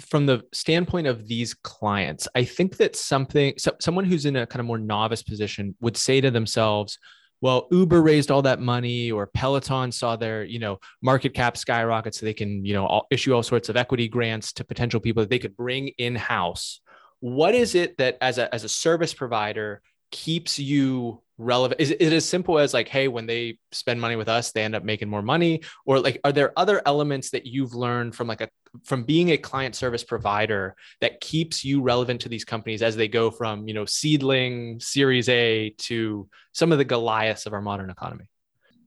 [0.00, 4.46] from the standpoint of these clients, I think that something, so, someone who's in a
[4.46, 6.98] kind of more novice position would say to themselves,
[7.44, 12.14] well, Uber raised all that money or Peloton saw their, you know, market cap skyrocket
[12.14, 15.22] so they can, you know, all, issue all sorts of equity grants to potential people
[15.22, 16.80] that they could bring in-house.
[17.20, 22.12] What is it that as a as a service provider keeps you relevant is it
[22.12, 25.08] as simple as like hey when they spend money with us they end up making
[25.08, 25.62] more money?
[25.84, 28.48] Or like are there other elements that you've learned from like a
[28.84, 33.08] from being a client service provider that keeps you relevant to these companies as they
[33.08, 37.90] go from you know seedling series a to some of the goliaths of our modern
[37.90, 38.24] economy?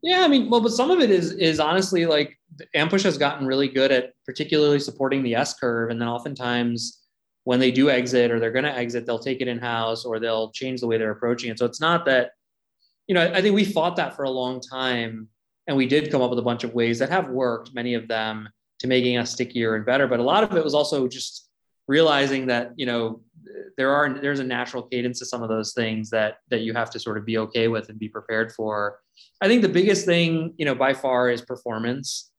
[0.02, 2.40] Yeah i mean well but some of it is is honestly like
[2.76, 7.02] ampush has gotten really good at particularly supporting the s curve and then oftentimes
[7.48, 10.20] when they do exit or they're going to exit they'll take it in house or
[10.20, 11.58] they'll change the way they're approaching it.
[11.58, 12.32] So it's not that
[13.08, 15.30] you know, I think we fought that for a long time
[15.68, 18.08] and we did come up with a bunch of ways that have worked, many of
[18.08, 20.08] them to making us stickier and better.
[20.08, 21.50] But a lot of it was also just
[21.88, 23.22] realizing that, you know,
[23.78, 26.90] there are there's a natural cadence to some of those things that that you have
[26.92, 29.00] to sort of be okay with and be prepared for.
[29.42, 32.32] I think the biggest thing, you know, by far is performance,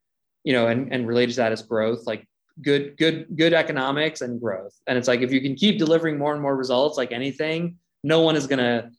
[0.44, 2.26] you know, and, and related to that is growth, like
[2.62, 4.74] good, good, good economics and growth.
[4.86, 8.20] And it's like if you can keep delivering more and more results, like anything, no
[8.20, 8.90] one is gonna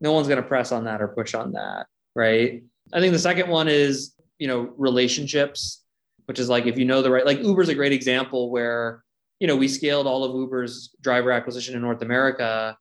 [0.00, 1.86] no one's going to press on that or push on that
[2.16, 2.64] right?
[2.92, 5.84] I think the second one is you know relationships
[6.26, 9.02] which is like if you know the right like uber's a great example where
[9.38, 12.76] you know we scaled all of uber's driver acquisition in north america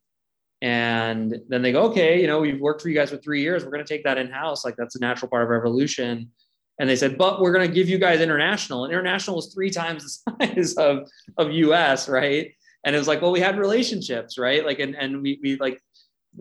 [0.62, 3.64] and then they go okay you know we've worked for you guys for three years.
[3.64, 6.32] We're going to take that in house like that's a natural part of evolution.
[6.80, 8.86] And they said but we're going to give you guys international.
[8.86, 12.52] And international was three times the size of of us right?
[12.84, 14.66] And it was like well we had relationships right?
[14.66, 15.82] Like and and we, we like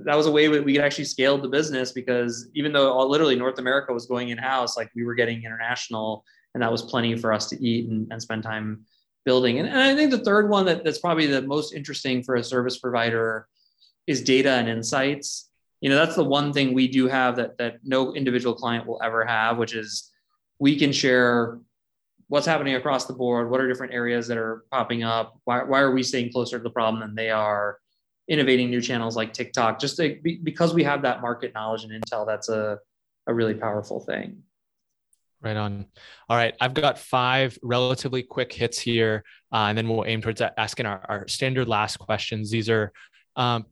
[0.04, 3.08] that was a way that we could actually scale the business because even though all,
[3.08, 6.82] literally North America was going in house, like we were getting international, and that was
[6.82, 8.84] plenty for us to eat and, and spend time
[9.24, 9.58] building.
[9.58, 12.44] And, and I think the third one that, that's probably the most interesting for a
[12.44, 13.46] service provider
[14.06, 15.50] is data and insights.
[15.80, 19.00] You know, that's the one thing we do have that that no individual client will
[19.02, 20.10] ever have, which is
[20.58, 21.58] we can share
[22.28, 25.80] what's happening across the board, what are different areas that are popping up, why, why
[25.80, 27.78] are we staying closer to the problem than they are
[28.28, 32.26] innovating new channels like TikTok, just to, because we have that market knowledge and intel,
[32.26, 32.78] that's a,
[33.26, 34.42] a really powerful thing.
[35.40, 35.86] Right on.
[36.28, 36.54] All right.
[36.60, 41.00] I've got five relatively quick hits here, uh, and then we'll aim towards asking our,
[41.08, 42.50] our standard last questions.
[42.50, 42.92] These are
[43.36, 43.64] um,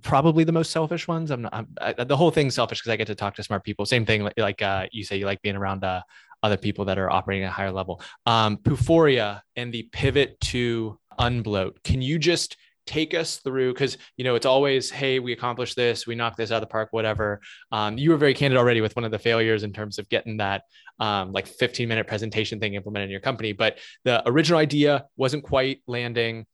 [0.00, 1.30] probably the most selfish ones.
[1.30, 3.64] I'm, not, I'm I, the whole thing's selfish because I get to talk to smart
[3.64, 3.84] people.
[3.84, 6.00] Same thing, like, like uh, you say, you like being around uh,
[6.42, 8.00] other people that are operating at a higher level.
[8.24, 11.82] Um, Pooforia and the pivot to unbloat.
[11.84, 16.06] Can you just take us through because you know it's always hey we accomplished this
[16.06, 17.40] we knocked this out of the park whatever.
[17.72, 20.38] Um, you were very candid already with one of the failures in terms of getting
[20.38, 20.62] that
[20.98, 25.44] um, like 15 minute presentation thing implemented in your company but the original idea wasn't
[25.44, 26.46] quite landing.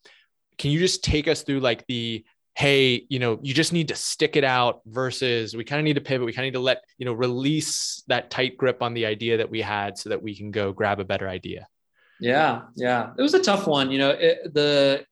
[0.59, 2.25] Can you just take us through like the
[2.57, 5.95] hey you know you just need to stick it out versus we kind of need
[5.95, 8.95] to pivot we kind of need to let you know release that tight grip on
[8.95, 11.69] the idea that we had so that we can go grab a better idea
[12.19, 13.11] yeah yeah.
[13.19, 15.05] It was a tough one you know it, the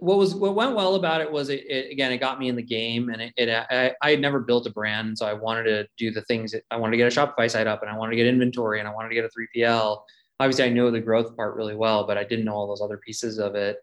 [0.00, 2.56] what was what went well about it was it, it, again it got me in
[2.56, 5.64] the game and it, it I, I, had never built a brand so i wanted
[5.64, 7.96] to do the things that, i wanted to get a shopify site up and i
[7.96, 10.02] wanted to get inventory and i wanted to get a 3pl
[10.40, 12.98] obviously i know the growth part really well but i didn't know all those other
[12.98, 13.78] pieces of it.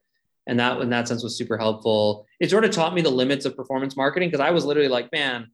[0.47, 2.27] And that in that sense was super helpful.
[2.39, 5.12] It sort of taught me the limits of performance marketing because i was literally like
[5.12, 5.47] man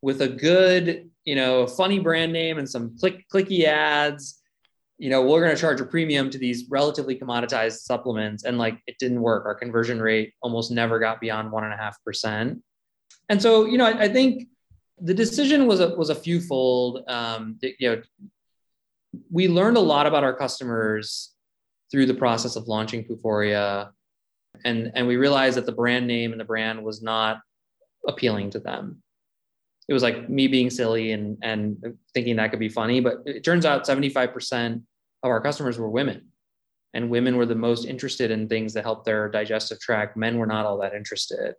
[0.00, 4.41] with a good you know funny brand name and some click clicky ads
[5.02, 8.44] you know, we're going to charge a premium to these relatively commoditized supplements.
[8.44, 9.46] And like it didn't work.
[9.46, 12.62] Our conversion rate almost never got beyond one and a half percent.
[13.28, 14.46] And so, you know, I, I, think
[15.00, 17.02] the decision was a, was a few fold.
[17.08, 18.02] Um, you know,
[19.28, 21.34] we learned a lot about our customers
[21.90, 23.90] through the process of launching Pooforia.
[24.64, 27.40] And, and we realized that the brand name and the brand was not
[28.06, 29.02] appealing to them
[29.88, 33.44] it was like me being silly and and thinking that could be funny but it
[33.44, 34.82] turns out 75%
[35.22, 36.28] of our customers were women.
[36.94, 40.16] And women were the most interested in things that help their digestive tract.
[40.16, 41.54] Men were not all that interested.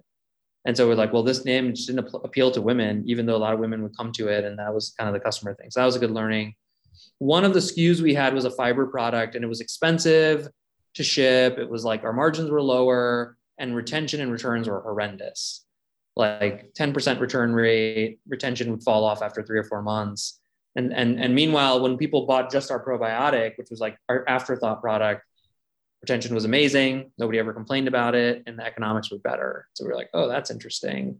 [0.66, 3.54] And so we're like well this name didn't appeal to women even though a lot
[3.54, 4.46] of women would come to it.
[4.46, 5.72] And that was kind of the customer thing.
[5.72, 6.54] So that was a good learning.
[7.18, 10.48] One of the skus we had was a fiber product and it was expensive
[10.96, 11.58] to ship.
[11.58, 15.66] It was like our margins were lower and retention and returns were horrendous.
[16.16, 20.40] Like 10% return rate retention would fall off after three or four months
[20.76, 24.82] and, and, and meanwhile, when people bought just our probiotic, which was like our afterthought
[24.82, 25.24] product,
[26.02, 27.12] retention was amazing.
[27.18, 29.68] Nobody ever complained about it, and the economics were better.
[29.74, 31.20] So we are like, oh, that's interesting.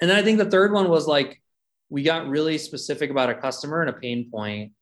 [0.00, 1.40] And then I think the third one was like
[1.88, 4.72] we got really specific about a customer and a pain point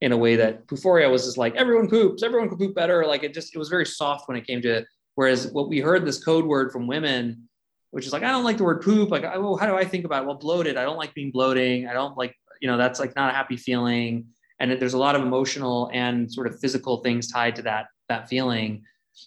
[0.00, 3.04] in a way that Pooforia was just like everyone poops, everyone can poop better.
[3.04, 4.84] Like it just it was very soft when it came to.
[5.14, 7.48] Whereas what we heard this code word from women,
[7.90, 9.10] which is like I don't like the word poop.
[9.10, 10.26] Like oh, how do I think about it?
[10.26, 10.76] Well, bloated.
[10.76, 11.88] I don't like being bloating.
[11.88, 14.26] I don't like you know that's like not a happy feeling
[14.60, 18.28] and there's a lot of emotional and sort of physical things tied to that that
[18.28, 18.82] feeling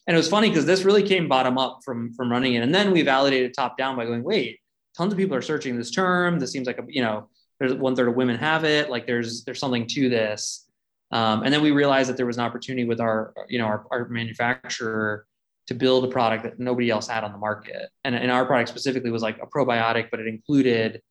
[0.07, 2.73] and it was funny because this really came bottom up from from running it and
[2.73, 4.59] then we validated top down by going wait
[4.95, 6.39] tons of people are searching this term.
[6.39, 7.29] This seems like a, you know,
[7.59, 8.89] there's one third of women have it.
[8.89, 10.67] Like there's there's something to this.
[11.11, 13.85] Um, and then we realized that there was an opportunity with our, you know, our,
[13.91, 15.25] our manufacturer
[15.67, 17.89] to build a product that nobody else had on the market.
[18.03, 21.01] And, and our product specifically was like a probiotic, but it included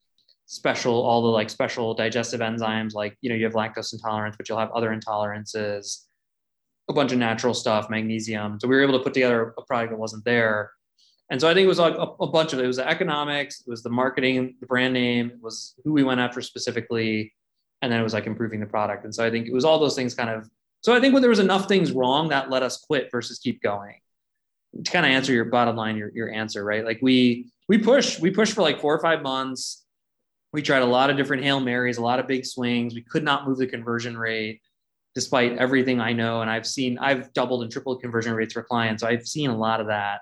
[0.46, 4.48] special, all the like special digestive enzymes, like, you know, you have lactose intolerance, but
[4.48, 6.04] you'll have other intolerances,
[6.88, 8.58] a bunch of natural stuff, magnesium.
[8.60, 10.72] So we were able to put together a product that wasn't there.
[11.30, 12.66] And so I think it was like a, a bunch of it.
[12.66, 16.20] Was the economics, it was the marketing, the brand name, it was who we went
[16.20, 17.32] after specifically,
[17.80, 19.04] and then it was like improving the product.
[19.04, 20.48] And so I think it was all those things kind of.
[20.82, 23.62] So I think when there was enough things wrong, that let us quit versus keep
[23.62, 23.94] going.
[24.84, 26.84] To kind of answer your bottom line, your your answer, right?
[26.84, 29.83] Like we we push we push for like four or five months.
[30.54, 32.94] We tried a lot of different hail marys, a lot of big swings.
[32.94, 34.60] We could not move the conversion rate
[35.12, 36.42] despite everything I know.
[36.42, 39.02] And I've seen, I've doubled and tripled conversion rates for clients.
[39.02, 40.20] So I've seen a lot of that.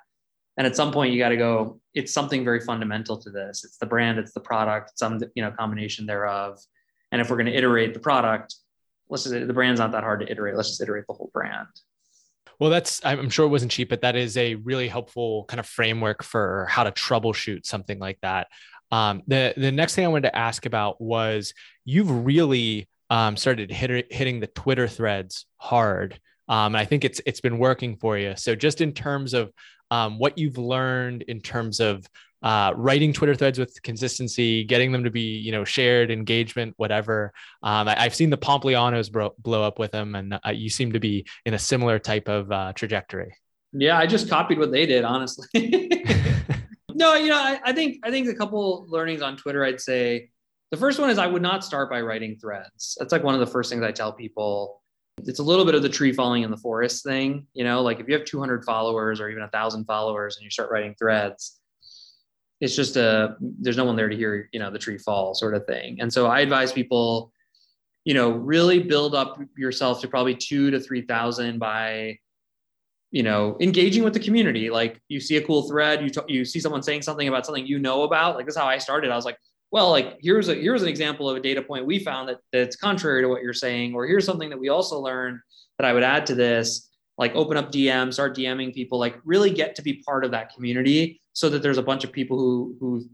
[0.56, 3.62] And at some point you got to go, it's something very fundamental to this.
[3.62, 6.58] It's the brand, it's the product, some, you know, combination thereof.
[7.10, 8.54] And if we're going to iterate the product,
[9.10, 10.56] let's just, the brand's not that hard to iterate.
[10.56, 11.68] Let's just iterate the whole brand.
[12.58, 15.66] Well, that's, I'm sure it wasn't cheap, but that is a really helpful kind of
[15.66, 18.46] framework for how to troubleshoot something like that.
[18.92, 23.70] Um, the, the next thing I wanted to ask about was you've really um, started
[23.70, 26.20] hit, hitting the Twitter threads hard.
[26.48, 28.34] Um, and I think it's it's been working for you.
[28.36, 29.52] So just in terms of
[29.90, 32.06] um, what you've learned in terms of
[32.42, 37.32] uh, writing Twitter threads with consistency, getting them to be you know shared, engagement, whatever.
[37.62, 40.92] Um, I, have seen the Pomplianos bro- blow up with them, and uh, you seem
[40.92, 43.34] to be in a similar type of uh, trajectory.
[43.72, 45.48] Yeah, I just copied what they did, honestly.
[47.02, 49.64] no, you know, I, I think I think a couple learnings on Twitter.
[49.64, 50.30] I'd say
[50.70, 52.96] the first one is I would not start by writing threads.
[52.98, 54.80] That's like one of the first things I tell people.
[55.24, 58.00] It's a little bit of the tree falling in the forest thing, you know, like
[58.00, 61.60] if you have 200 followers or even a thousand followers and you start writing threads,
[62.60, 65.54] it's just a there's no one there to hear, you know, the tree fall sort
[65.54, 66.00] of thing.
[66.00, 67.32] And so I advise people,
[68.04, 72.18] you know, really build up yourself to probably two to 3,000 by
[73.12, 76.44] you know engaging with the community like you see a cool thread you t- you
[76.44, 79.10] see someone saying something about something you know about like this is how i started
[79.10, 79.38] i was like
[79.72, 82.76] well, like here's a here's an example of a data point we found that that's
[82.76, 85.40] contrary to what you're saying, or here's something that we also learned
[85.78, 86.90] that I would add to this.
[87.18, 90.54] Like open up DM, start DMing people, like really get to be part of that
[90.54, 93.08] community, so that there's a bunch of people who who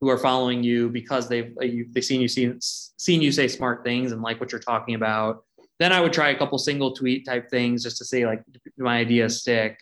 [0.00, 4.12] who are following you because they've they've seen you seen seen you say smart things
[4.12, 5.44] and like what you're talking about.
[5.78, 8.42] Then I would try a couple single tweet type things just to see like
[8.76, 9.78] my ideas stick.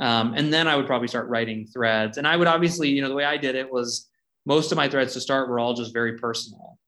[0.00, 2.18] Um, and then I would probably start writing threads.
[2.18, 4.08] And I would obviously, you know, the way I did it was
[4.46, 6.78] most of my threads to start were all just very personal.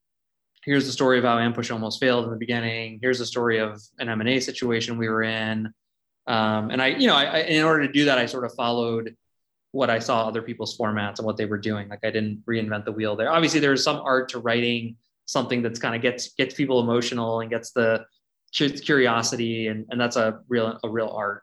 [0.64, 2.98] Here's the story of how Ampush almost failed in the beginning.
[3.02, 5.72] Here's the story of an M&A situation we were in.
[6.26, 8.54] Um, and I, you know, I, I, in order to do that, I sort of
[8.54, 9.16] followed
[9.72, 11.88] what I saw other people's formats and what they were doing.
[11.88, 13.30] Like I didn't reinvent the wheel there.
[13.30, 17.50] Obviously, there's some art to writing something that's kind of gets gets people emotional and
[17.50, 18.04] gets the
[18.52, 21.42] curiosity, and, and that's a real a real art.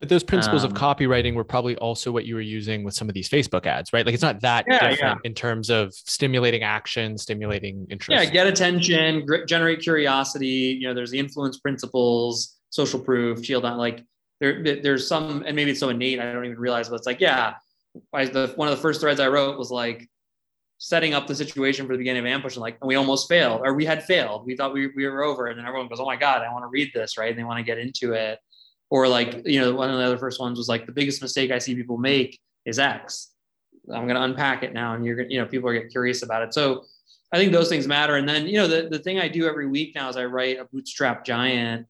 [0.00, 3.08] But those principles um, of copywriting were probably also what you were using with some
[3.08, 4.04] of these Facebook ads, right?
[4.04, 5.28] Like it's not that yeah, different yeah.
[5.28, 8.22] in terms of stimulating action, stimulating interest.
[8.22, 10.76] Yeah, get attention, generate curiosity.
[10.78, 13.78] You know, there's the influence principles, social proof, shield on.
[13.78, 14.04] Like
[14.38, 17.20] there, there's some, and maybe it's so innate I don't even realize, but it's like,
[17.22, 17.54] yeah,
[18.12, 20.10] I, the, one of the first threads I wrote was like
[20.78, 23.62] setting up the situation for the beginning of Ampush and like and we almost failed,
[23.64, 24.46] or we had failed.
[24.46, 26.64] We thought we, we were over, and then everyone goes, "Oh my god, I want
[26.64, 27.30] to read this," right?
[27.30, 28.38] And they want to get into it.
[28.90, 31.50] Or like you know one of the other first ones was like the biggest mistake
[31.50, 33.32] i see people make is x.
[33.92, 35.90] I'm going to unpack it now and you're going to you know people are get
[35.90, 36.54] curious about it.
[36.54, 36.84] So
[37.32, 38.16] i think those things matter.
[38.16, 40.58] And then you know the, the thing i do every week now is i write
[40.58, 41.86] a bootstrap giant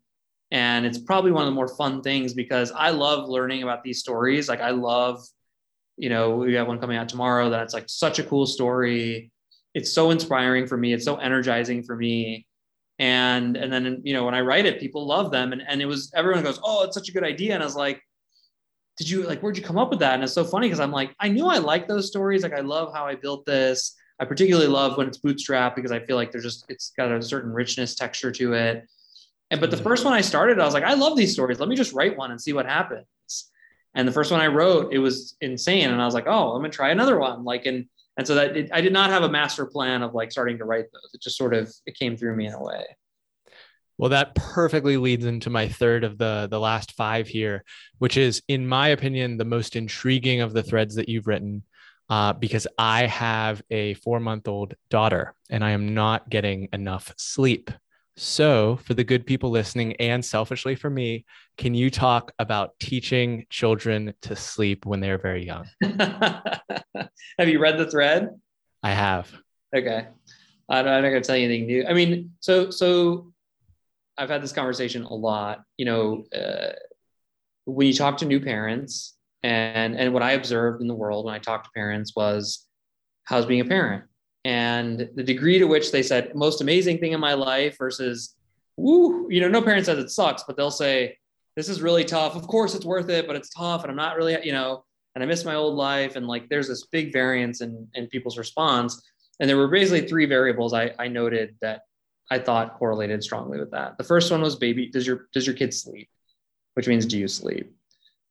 [0.52, 3.98] and it's probably one of the more fun things because i love learning about these
[3.98, 4.48] stories.
[4.48, 5.22] Like i love
[5.96, 9.30] you know we have one coming out tomorrow that's like such a cool story.
[9.74, 10.92] It's so inspiring for me.
[10.92, 12.46] It's so energizing for me.
[12.98, 15.52] And and then you know when i write it people love them.
[15.52, 17.54] And, and it was everyone goes oh it's such a good idea.
[17.54, 18.02] And i was like
[18.96, 20.14] did you like where'd you come up with that?
[20.14, 22.42] And it's so funny because i'm like i knew i like those stories.
[22.42, 23.94] Like i love how i built this.
[24.18, 27.22] I particularly love when it's bootstrap because i feel like there's just it's got a
[27.22, 28.86] certain richness texture to it.
[29.50, 29.84] And but the mm-hmm.
[29.84, 31.58] first one i started i was like i love these stories.
[31.58, 33.06] Let me just write one and see what happens
[33.96, 36.60] and the first one i wrote it was insane and i was like oh i'm
[36.60, 37.86] gonna try another one like and
[38.16, 40.64] and so that it, I did not have a master plan of like starting to
[40.64, 41.10] write those.
[41.12, 42.84] It just sort of it came through me in a way.
[43.98, 47.64] Well, that perfectly leads into my third of the the last five here,
[47.98, 51.62] which is, in my opinion, the most intriguing of the threads that you've written,
[52.08, 57.12] uh, because I have a four month old daughter and I am not getting enough
[57.16, 57.70] sleep.
[58.18, 61.26] So, for the good people listening, and selfishly for me,
[61.58, 65.66] can you talk about teaching children to sleep when they're very young?
[65.82, 68.30] Have you read the thread?
[68.82, 69.30] I have.
[69.74, 70.06] Okay.
[70.68, 71.84] I'm not going to tell you anything new.
[71.86, 73.32] I mean, so so
[74.16, 75.62] I've had this conversation a lot.
[75.76, 76.72] You know, uh,
[77.66, 81.34] when you talk to new parents, and and what I observed in the world when
[81.34, 82.66] I talked to parents was,
[83.24, 84.04] how's being a parent,
[84.46, 88.36] and the degree to which they said most amazing thing in my life versus,
[88.76, 91.18] woo, you know, no parent says it sucks, but they'll say
[91.56, 92.36] this is really tough.
[92.36, 94.84] Of course, it's worth it, but it's tough, and I'm not really, you know,
[95.14, 98.38] and I miss my old life, and like there's this big variance in in people's
[98.38, 99.02] response
[99.40, 101.82] and there were basically three variables I, I noted that
[102.30, 103.98] I thought correlated strongly with that.
[103.98, 106.08] The first one was baby, does your does your kid sleep?
[106.74, 107.72] Which means do you sleep?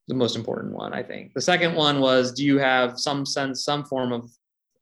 [0.07, 1.33] The most important one, I think.
[1.33, 4.29] The second one was do you have some sense, some form of,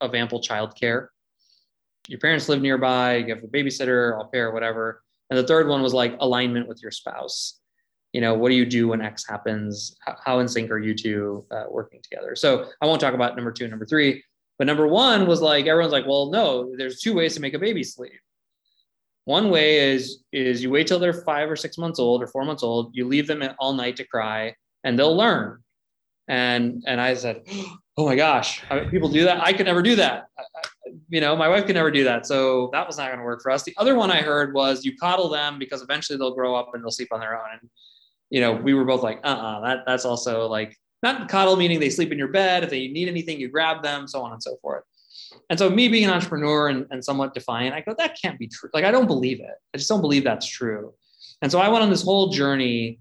[0.02, 1.08] of ample childcare?
[2.08, 5.02] Your parents live nearby, you have a babysitter, au pair, whatever.
[5.30, 7.60] And the third one was like alignment with your spouse.
[8.12, 9.96] You know, what do you do when X happens?
[10.24, 12.36] How in sync are you two uh, working together?
[12.36, 14.24] So I won't talk about number two number three.
[14.60, 17.60] But number one was like everyone's like, well, no, there's two ways to make a
[17.60, 18.20] baby sleep.
[19.26, 22.44] One way is is you wait till they're five or six months old or four
[22.44, 25.64] months old, you leave them all night to cry, and they'll learn.
[26.28, 27.44] And and I said,
[27.98, 29.42] oh my gosh, people do that.
[29.42, 30.26] I could never do that.
[31.10, 32.26] You know, my wife could never do that.
[32.26, 33.64] So that was not going to work for us.
[33.64, 36.84] The other one I heard was you coddle them because eventually they'll grow up and
[36.84, 37.48] they'll sleep on their own.
[37.60, 37.70] And
[38.30, 41.92] you know, we were both like, uh-uh, that that's also like not coddle meaning they
[41.92, 42.64] sleep in your bed.
[42.64, 44.84] If they need anything, you grab them, so on and so forth.
[45.50, 48.48] And so me being an entrepreneur and, and somewhat defiant, I go, that can't be
[48.48, 48.70] true.
[48.74, 49.56] Like, I don't believe it.
[49.74, 50.94] I just don't believe that's true.
[51.44, 53.00] And so I went on this whole journey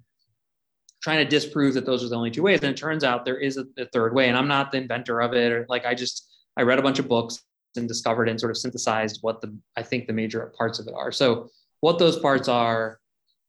[1.03, 2.61] trying to disprove that those are the only two ways.
[2.63, 4.29] And it turns out there is a, a third way.
[4.29, 5.53] And I'm not the inventor of it.
[5.53, 7.43] Or like I just I read a bunch of books
[7.77, 10.95] and discovered and sort of synthesized what the I think the major parts of it
[10.97, 11.13] are.
[11.13, 11.51] So
[11.81, 13.01] what those parts are,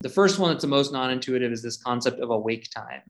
[0.01, 3.01] the first one that's the most non-intuitive is this concept of awake time.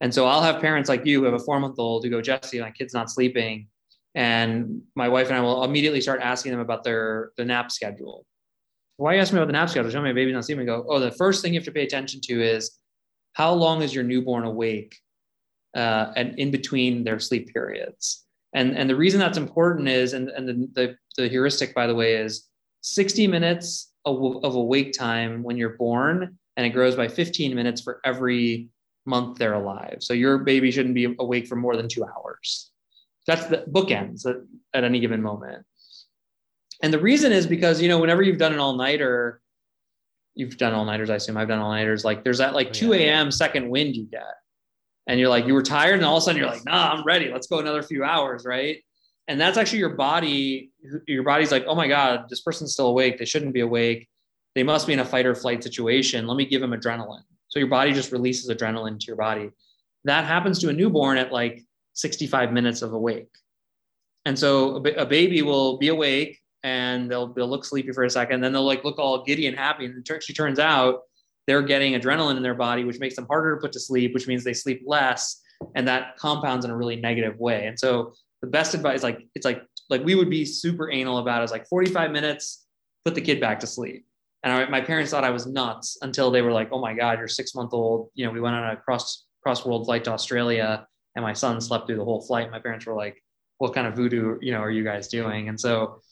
[0.00, 2.22] And so I'll have parents like you who have a four month old who go,
[2.22, 3.68] Jesse, my kid's not sleeping.
[4.14, 8.24] And my wife and I will immediately start asking them about their the nap schedule.
[8.96, 9.90] Why you ask me about the nap schedule?
[9.90, 10.66] Tell me my baby's not sleeping.
[10.66, 12.77] go, oh, the first thing you have to pay attention to is
[13.38, 14.98] how long is your newborn awake
[15.74, 18.24] uh, and in between their sleep periods.
[18.52, 21.94] And, and the reason that's important is, and, and the, the, the heuristic, by the
[21.94, 22.48] way, is
[22.80, 28.00] 60 minutes of, awake time when you're born, and it grows by 15 minutes for
[28.04, 28.68] every
[29.06, 29.98] month they're alive.
[30.00, 32.72] So your baby shouldn't be awake for more than two hours.
[33.26, 34.36] That's the bookends at,
[34.74, 35.64] at any given moment.
[36.82, 39.40] And the reason is because, you know, whenever you've done an all nighter,
[40.38, 42.94] you've done all nighters, I assume I've done all nighters, like there's that like 2
[42.94, 43.30] a.m.
[43.30, 44.22] second wind you get.
[45.08, 47.02] And you're like, you were tired, and all of a sudden you're like, nah, I'm
[47.02, 47.30] ready.
[47.32, 48.82] Let's go another few hours, right?
[49.26, 50.70] And that's actually your body,
[51.06, 53.18] your body's like, oh my God, this person's still awake.
[53.18, 54.08] They shouldn't be awake.
[54.54, 56.26] They must be in a fight or flight situation.
[56.26, 57.22] Let me give them adrenaline.
[57.48, 59.50] So your body just releases adrenaline to your body.
[60.04, 61.64] That happens to a newborn at like
[61.94, 63.28] 65 minutes of awake.
[64.24, 68.40] And so a, baby will be awake and they'll, they'll look sleepy for a second.
[68.40, 69.86] Then they'll like look all giddy and happy.
[69.86, 71.00] And it actually turns out
[71.46, 74.26] they're getting adrenaline in their body, which makes them harder to put to sleep, which
[74.26, 75.40] means they sleep less.
[75.74, 77.66] And that compounds in a really negative way.
[77.66, 81.42] And so the best advice, like it's like like we would be super anal about
[81.42, 82.66] is like 45 minutes,
[83.04, 84.04] put the kid back to sleep.
[84.42, 87.18] And I, my parents thought I was nuts until they were like, "Oh my God,
[87.18, 90.12] you're six month old." You know, we went on a cross cross world flight to
[90.12, 90.86] Australia,
[91.16, 92.50] and my son slept through the whole flight.
[92.50, 93.22] My parents were like,
[93.58, 96.02] "What kind of voodoo, you know, are you guys doing?" And so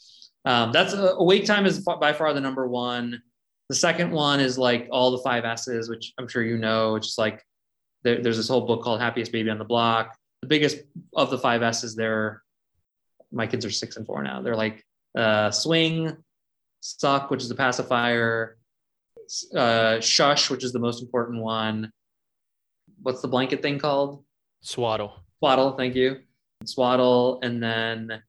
[0.47, 3.21] um, that's uh, awake time is by far the number one.
[3.69, 6.95] The second one is like all the five S's, which I'm sure you know.
[6.95, 7.45] It's just like
[8.05, 10.17] there, there's this whole book called Happiest Baby on the Block.
[10.43, 10.79] The biggest
[11.17, 12.43] of the five S's, there.
[13.33, 14.41] My kids are six and four now.
[14.41, 14.85] They're like
[15.17, 16.17] uh, swing,
[16.81, 18.57] suck, which is the pacifier,
[19.57, 21.91] uh, shush, which is the most important one.
[23.03, 24.25] What's the blanket thing called?
[24.61, 25.13] Swaddle.
[25.41, 26.21] Swaddle, thank you.
[26.65, 28.23] Swaddle, and then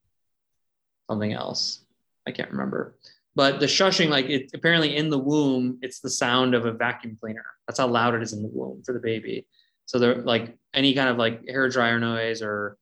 [1.09, 1.83] something else.
[2.27, 2.95] I can't remember.
[3.35, 7.17] But the shushing, like it apparently in the womb, it's the sound of a vacuum
[7.19, 7.45] cleaner.
[7.67, 9.47] That's how loud it is in the womb for the baby.
[9.85, 12.77] So they're like any kind of like hair dryer noise or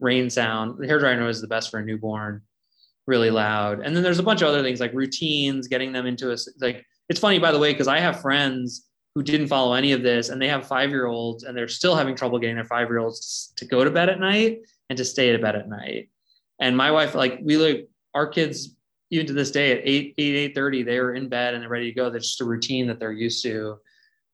[0.00, 0.78] rain sound.
[0.78, 2.42] The hair dryer noise is the best for a newborn
[3.06, 3.80] really loud.
[3.80, 6.84] And then there's a bunch of other things like routines, getting them into a like
[7.08, 10.30] it's funny by the way because I have friends who didn't follow any of this
[10.30, 13.90] and they have 5-year-olds and they're still having trouble getting their 5-year-olds to go to
[13.90, 16.10] bed at night and to stay to bed at night.
[16.60, 18.76] And my wife like we like our kids
[19.12, 21.70] even to this day at 8 8 8 30 they are in bed and they're
[21.70, 22.10] ready to go.
[22.10, 23.78] That's just a routine that they're used to.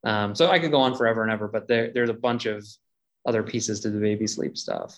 [0.05, 2.65] Um, so I could go on forever and ever, but there, there's a bunch of
[3.27, 4.97] other pieces to the baby sleep stuff.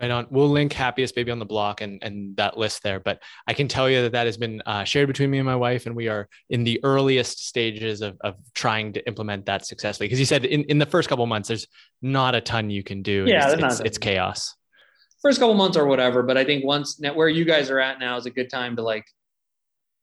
[0.00, 0.26] Right on.
[0.30, 2.98] We'll link happiest baby on the block and, and that list there.
[2.98, 5.54] But I can tell you that that has been uh, shared between me and my
[5.54, 10.06] wife, and we are in the earliest stages of, of trying to implement that successfully.
[10.06, 11.68] Because you said in, in the first couple months, there's
[12.02, 13.24] not a ton you can do.
[13.26, 14.56] Yeah, it's, it's, it's, chaos.
[15.24, 16.22] First couple months or whatever.
[16.22, 18.82] But I think once where you guys are at now is a good time to
[18.82, 19.06] like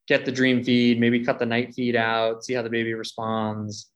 [0.07, 3.91] get the dream feed, maybe cut the night feed out, see how the baby responds.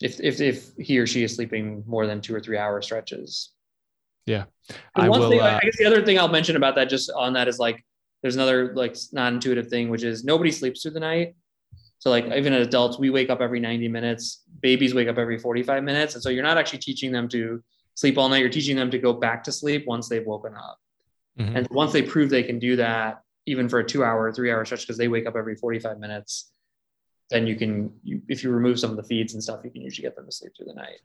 [0.00, 3.52] If if if he or she is sleeping more than two or three hour stretches.
[4.26, 4.44] Yeah.
[4.94, 7.32] I, will, thing, uh, I guess the other thing I'll mention about that just on
[7.32, 7.84] that is like
[8.22, 11.34] there's another like non-intuitive thing, which is nobody sleeps through the night.
[11.98, 14.44] So like even as adults, we wake up every 90 minutes.
[14.60, 16.14] Babies wake up every 45 minutes.
[16.14, 17.62] And so you're not actually teaching them to
[18.00, 18.38] sleep all night.
[18.38, 20.78] You're teaching them to go back to sleep once they've woken up.
[21.38, 21.56] Mm-hmm.
[21.56, 24.64] And once they prove they can do that, even for a two hour, three hour
[24.64, 26.50] stretch, because they wake up every 45 minutes,
[27.28, 29.82] then you can, you, if you remove some of the feeds and stuff, you can
[29.82, 31.00] usually get them to sleep through the night.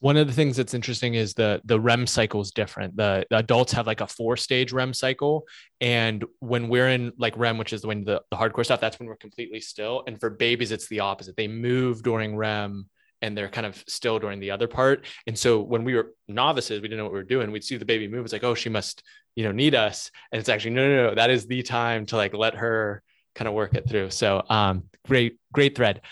[0.00, 2.96] One of the things that's interesting is the the REM cycle is different.
[2.96, 5.44] The, the, adults have like a four stage REM cycle,
[5.80, 9.08] and when we're in like REM, which is when the, the hardcore stuff, that's when
[9.08, 10.02] we're completely still.
[10.08, 11.36] And for babies, it's the opposite.
[11.36, 12.88] They move during REM
[13.22, 15.06] and they're kind of still during the other part.
[15.26, 17.50] And so when we were novices, we didn't know what we were doing.
[17.50, 18.24] We'd see the baby move.
[18.24, 19.02] It's like, oh, she must,
[19.36, 20.10] you know, need us.
[20.30, 21.14] And it's actually no, no, no.
[21.14, 23.02] That is the time to like let her
[23.34, 24.10] kind of work it through.
[24.10, 26.02] So um, great, great thread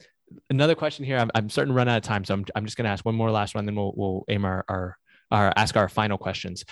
[0.48, 1.18] another question here.
[1.18, 3.04] I'm, I'm starting to run out of time, so I'm, I'm just going to ask
[3.04, 4.98] one more last one, then we'll we'll aim our, our
[5.30, 6.64] our ask our final questions.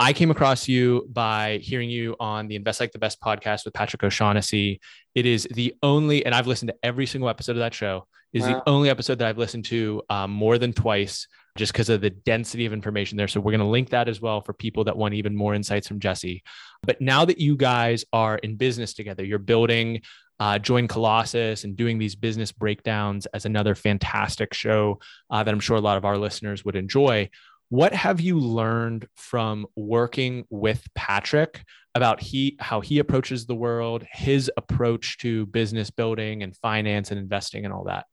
[0.00, 3.74] I came across you by hearing you on the Invest Like the Best podcast with
[3.74, 4.80] Patrick O'Shaughnessy.
[5.14, 8.06] It is the only, and I've listened to every single episode of that show.
[8.32, 8.54] Is wow.
[8.54, 12.10] the only episode that I've listened to um, more than twice, just because of the
[12.10, 13.28] density of information there.
[13.28, 15.86] So we're going to link that as well for people that want even more insights
[15.86, 16.42] from Jesse.
[16.82, 20.02] But now that you guys are in business together, you're building
[20.40, 24.98] uh, join Colossus and doing these business breakdowns as another fantastic show
[25.30, 27.30] uh, that I'm sure a lot of our listeners would enjoy.
[27.74, 31.64] What have you learned from working with Patrick
[31.96, 37.18] about he how he approaches the world, his approach to business building and finance and
[37.18, 38.06] investing and all that?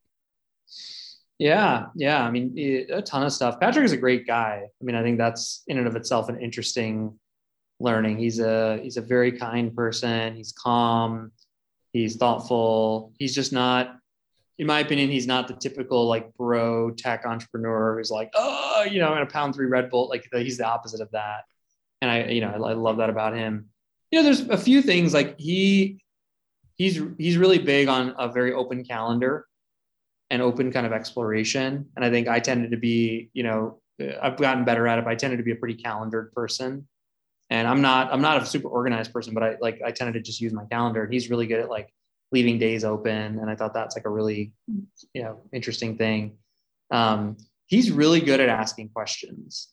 [1.38, 2.24] Yeah, yeah.
[2.24, 3.60] I mean, eh, a ton of stuff.
[3.60, 4.64] Patrick is a great guy.
[4.64, 7.20] I mean, I think that's in and of itself an interesting
[7.80, 8.18] learning.
[8.18, 10.36] He's a he's a very kind person.
[10.36, 11.32] He's calm
[11.94, 13.14] He's thoughtful.
[13.20, 13.98] He's just not,
[14.58, 19.00] in my opinion, he's not the typical like bro tech entrepreneur who's like, oh, you
[19.00, 20.10] know, I'm gonna pound three Red Bull.
[20.10, 21.46] Like he's the opposite of that.
[22.02, 23.70] And I, you know, I, I love that about him.
[24.12, 26.02] You know, there's a few things like he,
[26.76, 29.48] he's he's really big on a very open calendar
[30.30, 31.88] and open kind of exploration.
[31.96, 33.82] And I think I tended to be, you know,
[34.22, 36.88] I've gotten better at it, but I tended to be a pretty calendared person
[37.52, 40.22] and i'm not i'm not a super organized person but i like i tended to
[40.22, 41.94] just use my calendar and he's really good at like
[42.32, 43.40] leaving days open.
[43.40, 44.54] And i thought that's like a really
[45.14, 46.38] you know interesting thing.
[46.90, 49.70] Um, he's really good at asking questions.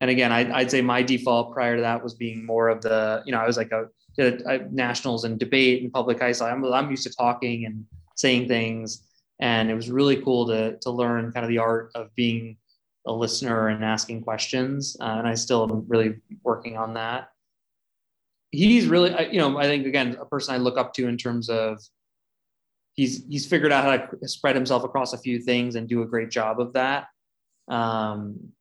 [0.00, 3.22] And again I, would say my default prior to that was being more of the
[3.26, 3.86] you know i was like a,
[4.18, 6.48] a, a nationals and debate and public high school.
[6.48, 7.84] I'm, I'm used to talking and
[8.16, 9.06] saying things.
[9.40, 12.56] And it was really cool to to learn kind of the art of being
[13.06, 14.96] a listener and asking questions.
[15.00, 17.30] Uh, and I still am really working on that.
[18.52, 21.48] He's really, you know, I think again, a person I look up to in terms
[21.48, 21.80] of
[22.94, 26.06] he's he's figured out how to spread himself across a few things and do a
[26.06, 27.06] great job of that.
[27.68, 28.52] Um,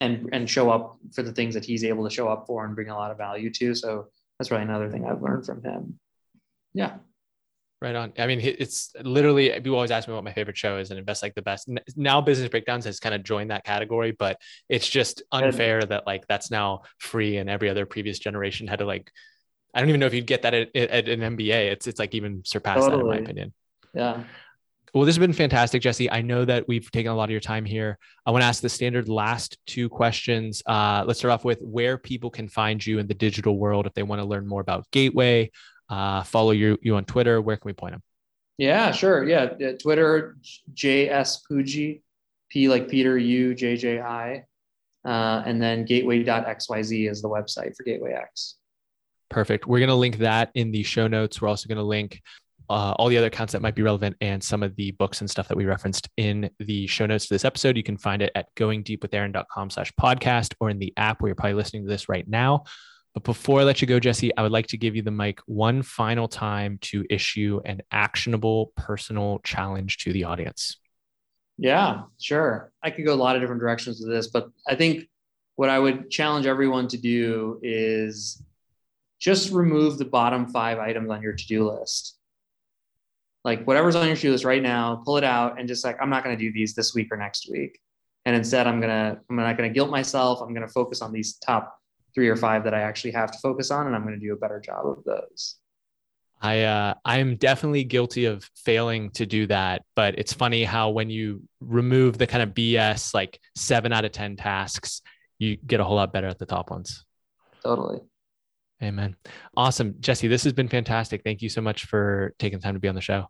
[0.00, 2.74] and and show up for the things that he's able to show up for and
[2.74, 3.74] bring a lot of value to.
[3.74, 4.08] So
[4.38, 5.98] that's probably another thing I've learned from him.
[6.74, 6.96] Yeah.
[7.82, 8.14] Right on.
[8.18, 11.22] I mean, it's literally people always ask me what my favorite show is and invest
[11.22, 11.68] like the best.
[11.94, 16.26] Now, business breakdowns has kind of joined that category, but it's just unfair that like
[16.26, 19.10] that's now free and every other previous generation had to like.
[19.74, 21.70] I don't even know if you'd get that at, at an MBA.
[21.70, 23.02] It's it's like even surpassed totally.
[23.02, 23.52] that in my opinion.
[23.92, 24.24] Yeah.
[24.94, 26.10] Well, this has been fantastic, Jesse.
[26.10, 27.98] I know that we've taken a lot of your time here.
[28.24, 30.62] I want to ask the standard last two questions.
[30.64, 33.92] Uh, let's start off with where people can find you in the digital world if
[33.92, 35.50] they want to learn more about Gateway,
[35.88, 38.02] uh, follow you you on Twitter, where can we point them?
[38.58, 39.24] Yeah, sure.
[39.24, 40.36] Yeah, Twitter
[40.74, 42.00] JS Pujji,
[42.50, 44.44] P like Peter, U J J I,
[45.04, 48.56] uh, and then gateway.xyz is the website for Gateway X.
[49.28, 49.66] Perfect.
[49.66, 51.40] We're going to link that in the show notes.
[51.40, 52.22] We're also going to link
[52.68, 55.30] uh, all the other accounts that might be relevant and some of the books and
[55.30, 57.76] stuff that we referenced in the show notes to this episode.
[57.76, 61.54] You can find it at goingdeepwithaaron.com slash podcast or in the app where you're probably
[61.54, 62.64] listening to this right now.
[63.16, 65.40] But before I let you go, Jesse, I would like to give you the mic
[65.46, 70.76] one final time to issue an actionable personal challenge to the audience.
[71.56, 72.74] Yeah, sure.
[72.82, 75.08] I could go a lot of different directions with this, but I think
[75.54, 78.42] what I would challenge everyone to do is
[79.18, 82.18] just remove the bottom five items on your to do list.
[83.46, 85.96] Like whatever's on your to do list right now, pull it out and just like,
[86.02, 87.78] I'm not going to do these this week or next week.
[88.26, 90.42] And instead, I'm going to, I'm not going to guilt myself.
[90.42, 91.80] I'm going to focus on these top
[92.16, 94.32] three or five that I actually have to focus on, and I'm going to do
[94.32, 95.56] a better job of those.
[96.40, 100.90] I uh, I am definitely guilty of failing to do that, but it's funny how
[100.90, 105.02] when you remove the kind of BS like seven out of ten tasks,
[105.38, 107.04] you get a whole lot better at the top ones.
[107.62, 108.00] Totally.
[108.82, 109.16] Amen.
[109.56, 109.94] Awesome.
[110.00, 111.22] Jesse, this has been fantastic.
[111.22, 113.26] Thank you so much for taking time to be on the show.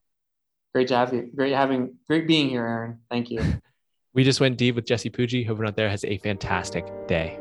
[0.74, 1.30] Great to have you.
[1.34, 2.98] Great having, great being here, Aaron.
[3.08, 3.40] Thank you.
[4.12, 5.46] we just went deep with Jesse Pujji.
[5.46, 7.38] Hope everyone out there has a fantastic day.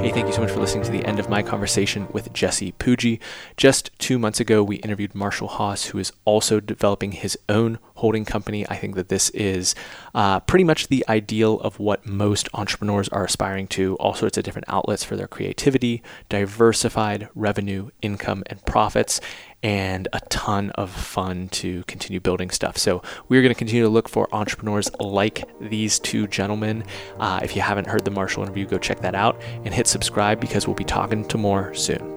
[0.00, 2.72] Hey, thank you so much for listening to the end of my conversation with Jesse
[2.72, 3.20] Pujji.
[3.58, 8.24] Just two months ago, we interviewed Marshall Haas, who is also developing his own holding
[8.24, 8.66] company.
[8.68, 9.74] I think that this is
[10.14, 14.44] uh, pretty much the ideal of what most entrepreneurs are aspiring to all sorts of
[14.44, 19.20] different outlets for their creativity, diversified revenue, income, and profits
[19.62, 22.78] and a ton of fun to continue building stuff.
[22.78, 26.84] So we're going to continue to look for entrepreneurs like these two gentlemen.
[27.18, 30.40] Uh, if you haven't heard the Marshall interview, go check that out and hit subscribe
[30.40, 32.16] because we'll be talking to more soon.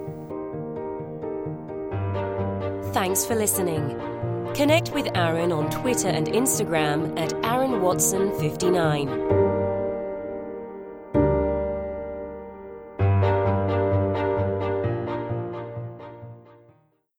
[2.94, 4.13] Thanks for listening.
[4.54, 9.43] Connect with Aaron on Twitter and Instagram at Aaron Watson 59.